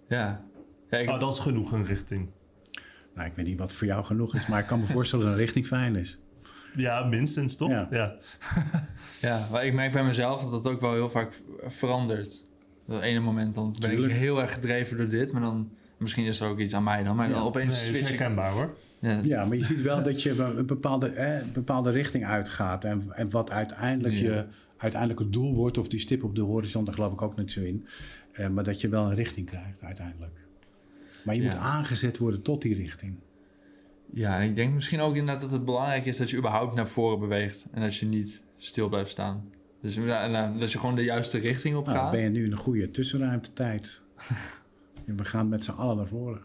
[0.09, 0.45] Ja.
[0.91, 2.29] ja ik, Oh, dat is genoeg een richting.
[3.15, 5.35] Nou, ik weet niet wat voor jou genoeg is, maar ik kan me voorstellen dat
[5.35, 6.19] een richting fijn is.
[6.77, 7.71] Ja, minstens toch?
[7.71, 7.89] Ja.
[7.91, 8.17] ja.
[9.29, 12.45] ja, maar ik merk bij mezelf dat dat ook wel heel vaak verandert.
[12.87, 14.13] Dat ene moment dan ben Tuurlijk.
[14.13, 15.73] ik heel erg gedreven door dit, maar dan...
[15.97, 18.51] Misschien is er ook iets aan mij dan, maar dan opeens Nee, dat is herkenbaar
[18.53, 18.77] hoor.
[18.99, 22.85] Ja, Ja, maar je ziet wel dat je een bepaalde, eh, een bepaalde richting uitgaat.
[22.85, 24.21] En, en wat uiteindelijk Ja.
[24.35, 24.45] je
[24.77, 27.61] uiteindelijke doel wordt, of die stip op de horizon, daar geloof ik ook niet zo
[27.61, 27.87] in.
[28.33, 30.33] Eh, maar dat je wel een richting krijgt uiteindelijk.
[31.25, 31.47] Maar je Ja.
[31.51, 33.15] moet aangezet worden tot die richting.
[34.13, 36.89] ja, en ik denk misschien ook inderdaad dat het belangrijk is dat je überhaupt naar
[36.89, 37.67] voren beweegt.
[37.73, 39.49] En dat je niet stil blijft staan.
[39.81, 42.15] Dus nou, dat je gewoon de juiste richting op Nou, dan gaat.
[42.15, 44.01] ben je nu in een goede tussenruimtetijd.
[45.07, 46.43] En we gaan met z'n allen naar voren.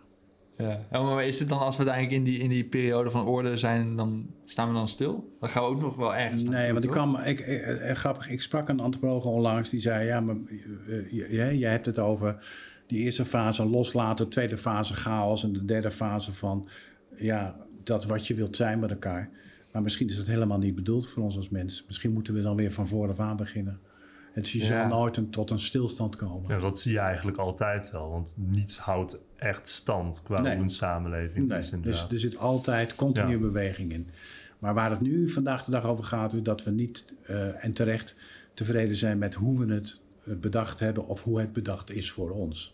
[0.57, 0.86] Ja.
[0.91, 3.57] Ja, maar is het dan als we uiteindelijk in die, in die periode van orde
[3.57, 5.36] zijn, dan staan we dan stil?
[5.39, 8.30] Dan gaan we ook nog wel ergens Nee, want ik kwam, ik, eh, eh, grappig,
[8.30, 10.36] ik sprak een antropoloog onlangs die zei: Ja, maar
[10.88, 12.38] eh, jij hebt het over
[12.88, 16.68] die eerste fase loslaten, tweede fase chaos en de derde fase van
[17.16, 19.30] ja, dat wat je wilt zijn met elkaar.
[19.72, 21.84] Maar misschien is het helemaal niet bedoeld voor ons als mens.
[21.88, 23.80] Misschien moeten we dan weer van vooraf aan beginnen.
[24.47, 24.65] Je Ja.
[24.65, 26.49] zal nooit een, tot een stilstand komen.
[26.55, 28.09] Ja, dat zie je eigenlijk altijd wel.
[28.09, 30.53] Want niets houdt echt stand qua Nee.
[30.53, 33.39] hoe een samenleving Nee, is dus er zit altijd continu Ja.
[33.39, 34.07] beweging in.
[34.59, 37.73] Maar waar het nu vandaag de dag over gaat, is dat we niet eh, en
[37.73, 38.15] terecht
[38.53, 42.29] tevreden zijn met hoe we het eh, bedacht hebben of hoe het bedacht is voor
[42.31, 42.73] ons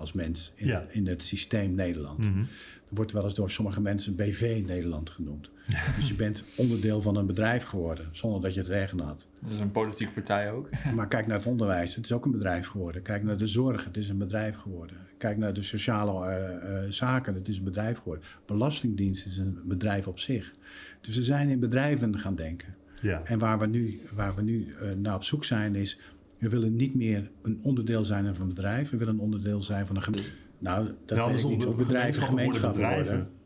[0.00, 0.84] als mens in, Ja.
[0.88, 2.24] in het systeem Nederland.
[2.24, 5.50] Er wordt wel eens door sommige mensen BV Nederland genoemd.
[5.96, 9.26] Dus je bent onderdeel van een bedrijf geworden, zonder dat je het regen had.
[9.42, 10.68] Dat is een politieke partij ook.
[10.96, 13.02] Maar kijk naar het onderwijs, het is ook een bedrijf geworden.
[13.02, 14.96] Kijk naar de zorg, het is een bedrijf geworden.
[15.18, 18.24] Kijk naar de sociale eh, eh, zaken, het is een bedrijf geworden.
[18.46, 20.54] Belastingdienst is een bedrijf op zich.
[21.00, 22.74] Dus we zijn in bedrijven gaan denken.
[23.02, 23.20] Ja.
[23.24, 25.98] En waar we nu, waar we nu eh, naar op zoek zijn is...
[26.40, 28.90] we willen niet meer een onderdeel zijn van een bedrijf.
[28.90, 30.36] We willen een onderdeel zijn van een gemeenschap.
[30.58, 31.66] Nou, dat weet ik andersom, niet.
[31.66, 33.38] Of bedrijven gemeenschappen worden gemeenschappen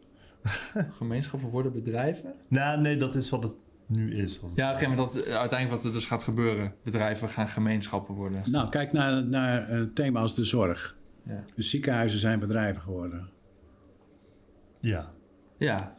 [0.75, 0.93] worden.
[0.99, 2.35] Gemeenschappen worden bedrijven?
[2.49, 3.53] Nou, nee, dat is wat het
[3.87, 4.41] nu is.
[4.55, 6.75] Ja, oké, maar dat, eh, uiteindelijk wat er dus gaat gebeuren.
[6.83, 8.43] Bedrijven gaan gemeenschappen worden.
[8.51, 10.97] Nou, kijk naar, naar een thema als de zorg.
[11.23, 11.45] Ja.
[11.55, 13.29] De ziekenhuizen zijn bedrijven geworden.
[14.81, 15.13] Ja.
[15.59, 15.95] Ja,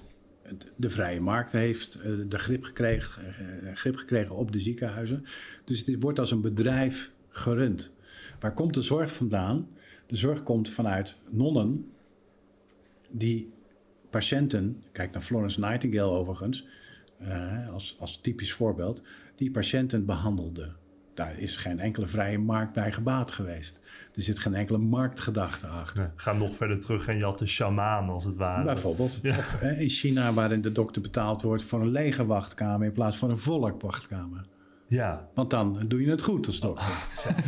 [0.76, 5.26] de vrije markt heeft eh, de grip gekregen, eh, grip gekregen op de ziekenhuizen.
[5.64, 7.92] Dus dit wordt als een bedrijf gerund.
[8.40, 9.68] Waar komt de zorg vandaan?
[10.08, 11.92] De zorg komt vanuit nonnen
[13.10, 13.54] die
[14.10, 16.68] patiënten, kijk naar Florence Nightingale overigens,
[17.18, 19.02] eh, als, als typisch voorbeeld,
[19.36, 20.76] die patiënten behandelden.
[21.16, 23.80] Daar is geen enkele vrije markt bij gebaat geweest.
[24.16, 26.12] Er zit geen enkele marktgedachte achter.
[26.16, 28.64] Ga nog verder terug en je had de shamaan als het ware.
[28.64, 29.20] Bijvoorbeeld.
[29.22, 29.38] Ja.
[29.38, 33.18] Of eh, in China, waarin de dokter betaald wordt voor een lege wachtkamer in plaats
[33.18, 34.46] van een volle wachtkamer.
[34.88, 35.28] Ja.
[35.34, 36.86] Want dan doe je het goed als dokter.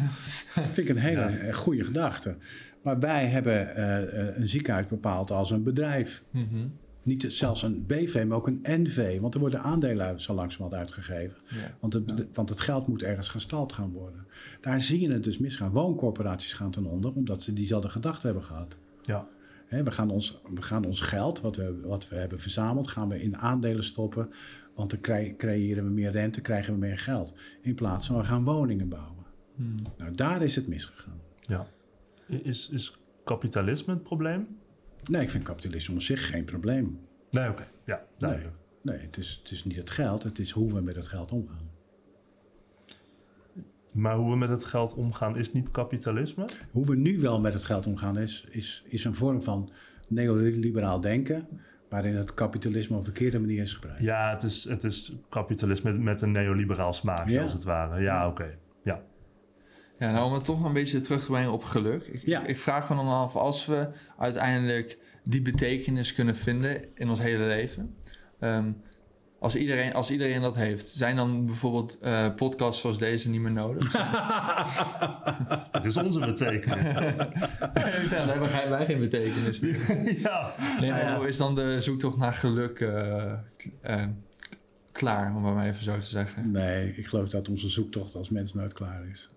[0.73, 1.29] Vind ik een hele Ja.
[1.37, 2.37] eh, goede gedachte.
[2.83, 6.23] Maar wij hebben eh, eh, een ziekenhuis bepaald als een bedrijf.
[6.31, 6.67] Mhm.
[7.07, 9.19] Niet zelfs een BV, maar ook een NV.
[9.19, 11.37] Want er worden aandelen zo langzamerhand uitgegeven.
[11.49, 11.77] Ja.
[11.79, 14.27] Want het, want het geld moet ergens gestald gaan worden.
[14.59, 15.71] Daar zie je het dus misgaan.
[15.71, 18.77] Wooncorporaties gaan ten onder, omdat ze diezelfde gedachte hebben gehad.
[19.01, 19.27] Ja.
[19.69, 23.21] We, gaan ons, we gaan ons geld, wat we, wat we hebben verzameld, gaan we
[23.21, 24.29] in aandelen stoppen.
[24.75, 27.33] Want dan cre- creëren we meer rente, krijgen we meer geld.
[27.61, 29.25] In plaats van we gaan woningen bouwen.
[29.55, 29.75] Hmm.
[29.97, 31.19] Nou, daar is het misgegaan.
[31.41, 31.67] ja.
[32.27, 34.47] Is, is kapitalisme het probleem?
[35.05, 36.99] Nee, ik vind kapitalisme op zich geen probleem.
[37.29, 37.67] Nee, oké.
[37.85, 38.55] Ja, duidelijk.
[38.81, 41.31] Nee, het is, het is niet het geld, het is hoe we met het geld
[41.31, 41.69] omgaan.
[43.91, 46.45] Maar hoe we met het geld omgaan is niet kapitalisme?
[46.71, 49.71] Hoe we nu wel met het geld omgaan is, is, is een vorm van
[50.07, 51.47] neoliberaal denken,
[51.89, 54.01] waarin het kapitalisme op een verkeerde manier is gebruikt.
[54.03, 57.41] Ja, het is, het is kapitalisme met, met een neoliberaal smaakje, Ja.
[57.41, 58.01] als het ware.
[58.01, 58.57] Ja, oké.
[58.83, 59.01] Ja.
[59.99, 62.03] Ja, nou om het toch een beetje terug te brengen op geluk.
[62.07, 62.45] Ik, Ja.
[62.45, 63.87] ik, vraag me dan af, als we
[64.17, 67.95] uiteindelijk die betekenis kunnen vinden in ons hele leven.
[68.39, 68.71] ehm,
[69.39, 73.51] als, iedereen, als iedereen dat heeft, zijn dan bijvoorbeeld eh, podcasts zoals deze niet meer
[73.51, 73.91] nodig?
[75.71, 76.93] Dat is onze betekenis.
[78.09, 79.79] dan hebben wij, geen betekenis meer.
[80.21, 80.53] ja.
[80.79, 81.27] Nee, Nou ja.
[81.27, 83.31] is dan de zoektocht naar geluk eh,
[83.81, 84.05] eh,
[84.91, 86.51] klaar, om het maar even zo te zeggen?
[86.51, 89.29] Nee, ik geloof dat onze zoektocht als mens nooit klaar is.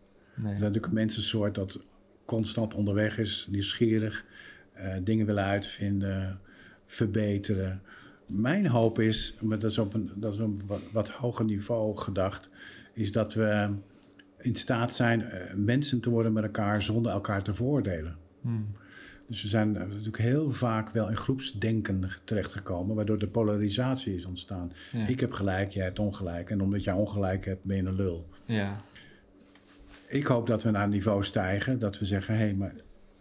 [0.43, 0.53] Nee.
[0.53, 1.81] We zijn natuurlijk een mensensoort dat
[2.25, 4.25] constant onderweg is, nieuwsgierig,
[4.73, 6.41] eh, dingen willen uitvinden,
[6.87, 7.83] verbeteren.
[8.27, 11.97] Mijn hoop is, maar dat is op een, dat is op een wat, hoger niveau
[11.97, 12.49] gedacht,
[12.93, 13.71] is dat we
[14.39, 18.17] in staat zijn eh, mensen te worden met elkaar zonder elkaar te veroordelen.
[18.41, 18.67] Hmm.
[19.27, 24.25] Dus we zijn eh, natuurlijk heel vaak wel in groepsdenken terechtgekomen, waardoor de polarisatie is
[24.25, 24.73] ontstaan.
[24.93, 25.07] Ja.
[25.07, 26.51] Ik heb gelijk, jij hebt ongelijk.
[26.51, 28.29] En omdat jij ongelijk hebt, ben je een lul.
[28.45, 28.77] ja.
[30.11, 32.75] Ik hoop dat we naar een niveau stijgen dat we zeggen: hé, hey, maar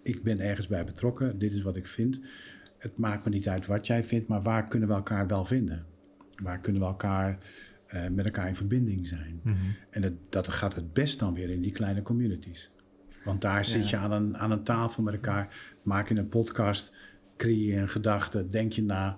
[0.03, 1.39] ik ben ergens bij betrokken.
[1.39, 2.19] Dit is wat ik vind.
[2.77, 5.85] Het maakt me niet uit wat jij vindt, maar waar kunnen we elkaar wel vinden?
[6.43, 7.37] Waar kunnen we elkaar
[7.87, 9.39] eh, met elkaar in verbinding zijn?
[9.43, 9.55] Mhm.
[9.89, 12.71] En dat, dat gaat het best dan weer in die kleine communities.
[13.23, 16.93] Want daar zit je aan een, aan een tafel met elkaar, maak je een podcast,
[17.37, 19.17] creëer je een gedachte, denk je na.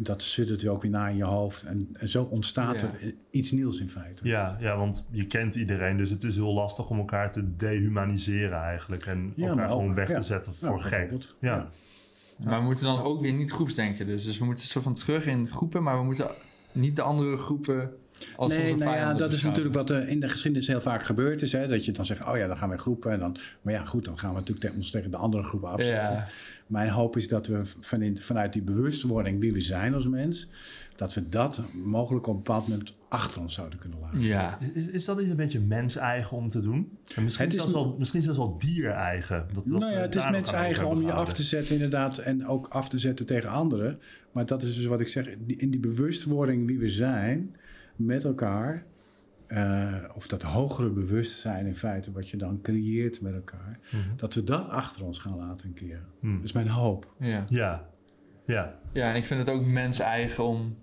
[0.00, 1.62] Dat suddert weer ook weer na in je hoofd.
[1.62, 2.86] En, en zo ontstaat Ja.
[2.92, 4.26] er iets nieuws in feite.
[4.28, 8.58] Ja, ja, want je kent iedereen, dus het is heel lastig om elkaar te dehumaniseren
[8.62, 9.06] eigenlijk.
[9.06, 10.16] En Ja, elkaar gewoon ook- weg ja.
[10.16, 11.10] te zetten voor gek.
[11.40, 11.70] Ja.
[12.44, 14.06] Maar we moeten dan ook weer niet groepsdenken.
[14.06, 16.26] Dus, dus we moeten soort van terug in groepen, maar we moeten
[16.72, 17.90] niet de andere groepen
[18.36, 21.42] als nee, nou ja, dat is natuurlijk wat er in de geschiedenis heel vaak gebeurd
[21.42, 21.52] is.
[21.52, 21.68] Hè?
[21.68, 23.12] Dat je dan zegt, oh ja, dan gaan we groepen.
[23.12, 25.68] En dan, maar ja, goed, dan gaan we natuurlijk tegen, ons tegen de andere groepen
[25.70, 26.12] afzetten.
[26.12, 26.26] Ja,
[26.66, 30.48] Mijn hoop is dat we van in, vanuit die bewustwording wie we zijn als mens...
[30.96, 34.22] dat we dat mogelijk op een bepaald moment achter ons zouden kunnen laten.
[34.22, 34.58] ja.
[34.74, 36.98] Is, is dat niet een beetje mens-eigen om te doen?
[37.14, 39.46] En misschien, Het is- zelfs wel, misschien zelfs wel dier-eigen.
[39.52, 41.32] Dat, dat nou ja, het is daar nog mens aan eigen over om je af
[41.32, 42.18] te zetten inderdaad...
[42.18, 43.98] en ook af te zetten tegen anderen.
[44.32, 47.56] Maar dat is dus wat ik zeg, in die bewustwording wie we zijn
[47.98, 48.84] met elkaar...
[49.46, 53.78] eh, of dat hogere bewustzijn in feite wat je dan creëert met elkaar...
[53.82, 54.16] gehouden.
[54.16, 56.04] dat we dat achter ons gaan laten een keer.
[56.20, 56.34] Mhm.
[56.34, 57.14] Dat is mijn hoop.
[57.18, 57.44] Ja.
[57.46, 57.88] Ja,
[58.46, 58.78] ja.
[58.92, 60.76] ja, en ik vind het ook mens eigen om,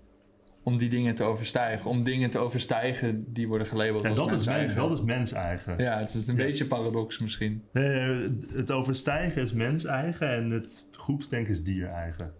[0.63, 1.89] om die dingen te overstijgen.
[1.89, 4.75] Om dingen te overstijgen die worden gelabeld En als dat is, mens men, eigen.
[4.75, 5.77] dat is mens-eigen.
[5.77, 6.43] Ja, het is een Ja.
[6.43, 7.63] beetje paradox misschien.
[7.73, 12.31] Nee, het overstijgen is mens-eigen en het groepsdenken is dier-eigen.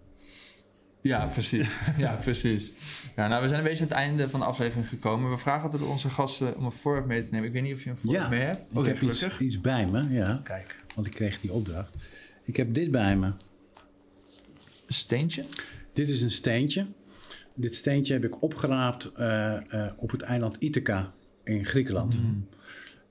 [1.06, 1.80] Ja, precies.
[1.96, 2.72] ja, precies.
[3.16, 5.30] Ja, nou, we zijn een beetje aan het einde van de aflevering gekomen.
[5.30, 7.46] We vragen altijd onze gasten om een voorwerp mee te nemen.
[7.46, 8.58] Ik weet niet of je een voorwerp Ja, mee hebt.
[8.70, 9.40] Ik Oké, heb iets, gelukkig.
[9.40, 10.40] iets bij me, ja.
[10.44, 10.84] Kijk.
[10.94, 11.94] Want ik kreeg die opdracht.
[12.44, 13.26] Ik heb dit bij me.
[14.86, 15.44] Een steentje?
[15.92, 16.86] Dit is een steentje.
[17.54, 21.12] Dit steentje heb ik opgeraapt eh, eh, op het eiland Ithaca
[21.44, 22.22] in Griekenland.
[22.22, 22.48] Mm.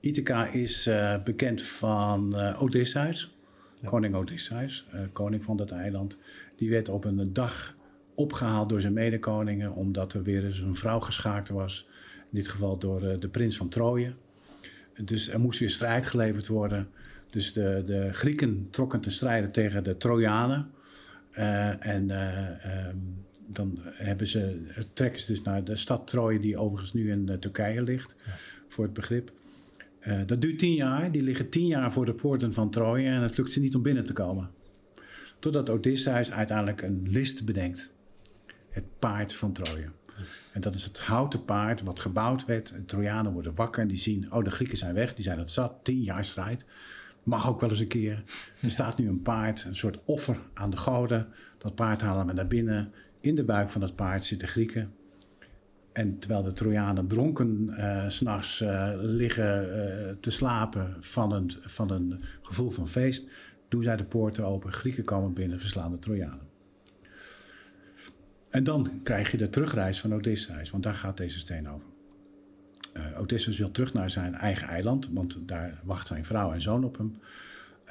[0.00, 3.36] Ithaca is eh, bekend van eh Odysseus.
[3.80, 3.88] Ja.
[3.88, 6.16] Koning Odysseus, eh, koning van dat eiland.
[6.56, 7.75] Die werd op een dag
[8.16, 9.72] opgehaald door zijn medekoningen...
[9.72, 11.88] omdat er weer eens een vrouw geschaakt was.
[12.16, 14.14] In dit geval door eh, de prins van Troje.
[15.04, 16.88] Dus er moest weer strijd geleverd worden.
[17.30, 20.70] Dus de, de Grieken trokken te strijden tegen de Trojanen.
[21.30, 22.96] Eh, en eh, ehm,
[23.46, 24.60] dan hebben ze,
[24.92, 26.40] trekken ze dus naar de stad Troje...
[26.40, 28.14] die overigens nu in Turkije ligt,
[28.68, 29.32] voor het begrip.
[30.26, 31.12] Dat duurt tien jaar.
[31.12, 33.08] Die liggen tien jaar voor de poorten van Troje...
[33.08, 34.50] en het lukt ze niet om binnen te komen.
[35.38, 37.90] Totdat Odysseus uiteindelijk een list bedenkt.
[38.76, 39.88] Het paard van Troje.
[40.52, 42.68] En dat is het houten paard wat gebouwd werd.
[42.68, 44.32] De Trojanen worden wakker en die zien...
[44.32, 45.74] oh, de Grieken zijn weg, die zijn het zat.
[45.82, 46.64] Tien jaar strijd.
[47.22, 48.22] Mag ook wel eens een keer.
[48.62, 51.28] Er staat nu een paard, een soort offer aan de goden.
[51.58, 52.92] Dat paard halen we naar binnen.
[53.20, 54.92] In de buik van het paard zitten Grieken.
[55.92, 57.74] En terwijl de Trojanen dronken
[58.08, 63.28] s s'nachts eh, liggen eh, te slapen van een, van een gevoel van feest...
[63.68, 64.72] doen zij de poorten open.
[64.72, 66.54] Grieken komen binnen, verslaan de Trojanen.
[68.50, 71.86] En dan krijg je de terugreis van Odysseus, want daar gaat deze steen over.
[72.96, 76.84] Uh, Odysseus wil terug naar zijn eigen eiland, want daar wacht zijn vrouw en zoon
[76.84, 77.16] op hem.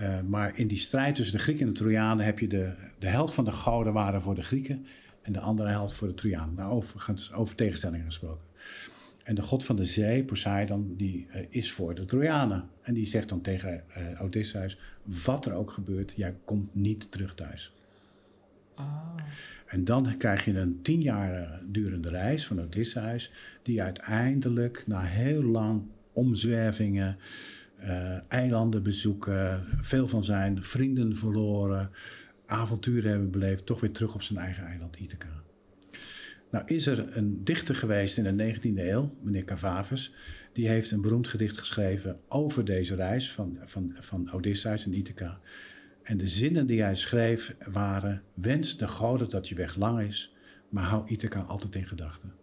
[0.01, 3.07] Uh, maar in die strijd tussen de Grieken en de Trojanen heb je de, de
[3.07, 4.85] helft van de goden waren voor de Grieken
[5.21, 6.55] en de andere helft voor de Trojanen.
[6.55, 8.45] Nou, overigens, over tegenstellingen gesproken.
[9.23, 12.69] En de god van de zee, Poseidon, die uh, is voor de Trojanen.
[12.81, 13.83] En die zegt dan tegen
[14.21, 17.74] Odysseus, wat er ook gebeurt, jij komt niet terug thuis.
[18.75, 19.05] Ah.
[19.65, 25.43] En dan krijg je een tien jaar durende reis van Odysseus, die uiteindelijk na heel
[25.43, 27.17] lang omzwervingen,
[27.79, 31.91] uh, eilanden bezoeken, veel van zijn vrienden verloren,
[32.45, 35.43] avonturen hebben beleefd, toch weer terug op zijn eigen eiland Ithaca.
[36.51, 40.13] Nou is er een dichter geweest in de 19e eeuw, meneer Cavavus,
[40.53, 45.39] die heeft een beroemd gedicht geschreven over deze reis van, van, van Odysseus en Ithaca.
[46.05, 50.35] En de zinnen die hij schreef waren: Wens de goden dat je weg lang is,
[50.69, 52.33] maar hou Ithaca altijd in gedachten.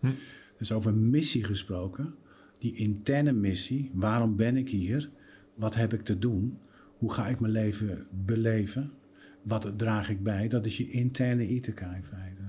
[0.00, 0.10] Hm.
[0.56, 2.14] Dus over missie gesproken,
[2.58, 3.90] die interne missie.
[3.94, 5.10] Waarom ben ik hier?
[5.54, 6.58] Wat heb ik te doen?
[6.98, 8.92] Hoe ga ik mijn leven beleven?
[9.42, 10.48] Wat draag ik bij?
[10.48, 12.42] Dat is je interne Ithaca in feite.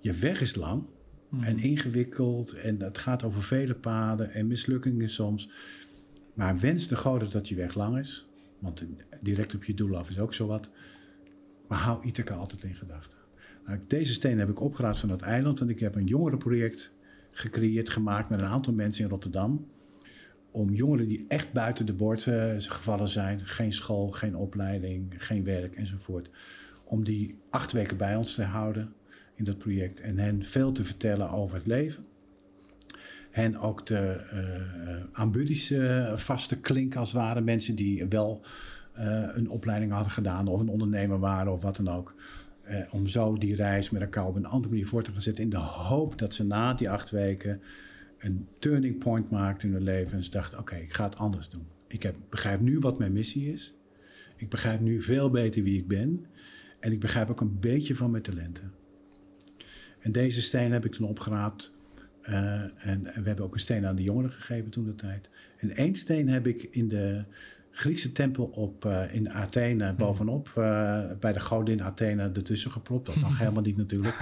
[0.00, 0.84] Je weg is lang
[1.40, 5.50] en ingewikkeld en het gaat over vele paden en mislukkingen soms.
[6.34, 8.26] Maar wens de goden dat je weg lang is,
[8.58, 8.86] want
[9.26, 10.70] direct op je doel af is ook zo wat.
[11.68, 13.18] Maar hou Ithaca altijd in gedachten.
[13.66, 16.92] Nou, deze steen heb ik opgeraapt van dat eiland en ik heb een jongerenproject
[17.30, 19.66] gecreëerd, gemaakt met een aantal mensen in Rotterdam.
[20.50, 25.44] Om jongeren die echt buiten de boord uh, gevallen zijn, geen school, geen opleiding, geen
[25.44, 26.30] werk enzovoort,
[26.84, 28.92] om die acht weken bij ons te houden
[29.34, 32.04] in dat project en hen veel te vertellen over het leven.
[33.30, 37.40] Hen ook de uh, aan buddies uh, vaste klink als het ware.
[37.40, 38.44] Mensen die wel
[39.34, 42.14] een opleiding hadden gedaan of een ondernemer waren of wat dan ook.
[42.90, 45.44] om zo die reis met elkaar op een andere manier voor te gaan zetten.
[45.44, 47.60] In de hoop dat ze na die acht weken
[48.18, 50.16] een turning point maakten in hun leven.
[50.16, 51.66] En ze dachten, oké, ik ga het anders doen.
[51.86, 53.74] Ik heb, begrijp nu wat mijn missie is.
[54.36, 56.26] Ik begrijp nu veel beter wie ik ben.
[56.80, 58.72] En ik begrijp ook een beetje van mijn talenten.
[59.98, 61.74] En deze steen heb ik toen opgeraapt.
[62.22, 65.30] En, en, we hebben ook een steen aan de jongeren gegeven toen de tijd.
[65.56, 67.24] En één steen heb ik in de
[67.76, 70.48] Griekse tempel op, uh, in Athene bovenop.
[70.58, 73.06] Uh, bij de godin Athene ertussen gepropt.
[73.06, 74.18] Dat mag helemaal niet natuurlijk.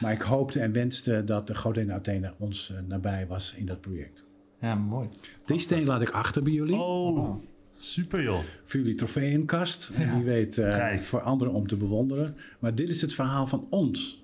[0.00, 4.24] Maar ik hoopte en wenste dat de godin Athene ons nabij was in dat project.
[4.60, 5.08] Ja, mooi.
[5.46, 6.74] Die steen laat ik achter bij jullie.
[6.74, 7.36] Oh,
[7.76, 8.40] super joh.
[8.64, 9.90] Voor jullie trofeeënkast.
[9.94, 10.14] En ja.
[10.14, 10.60] wie weet
[11.02, 12.36] voor anderen om te bewonderen.
[12.58, 14.20] Maar dit is het verhaal van ons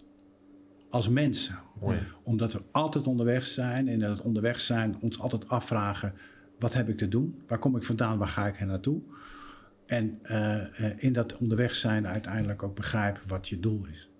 [0.90, 1.58] als mensen.
[1.80, 1.98] Mooi.
[2.22, 6.12] Omdat we altijd onderweg zijn en in het onderweg zijn ons altijd afvragen:
[6.58, 7.42] wat heb ik te doen?
[7.46, 8.18] Waar kom ik vandaan?
[8.18, 9.00] Waar ga ik er naartoe?
[9.86, 14.10] En uh, uh, in dat onderweg zijn uiteindelijk ook begrijpen wat je doel is.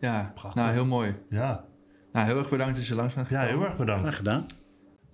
[0.00, 0.62] Ja, Prachtig.
[0.62, 1.14] nou heel mooi.
[1.30, 1.64] Ja.
[2.12, 3.58] Nou, heel erg bedankt dat je langs bent ja, gekomen.
[3.60, 4.02] heel erg bedankt.
[4.02, 4.46] Graag gedaan.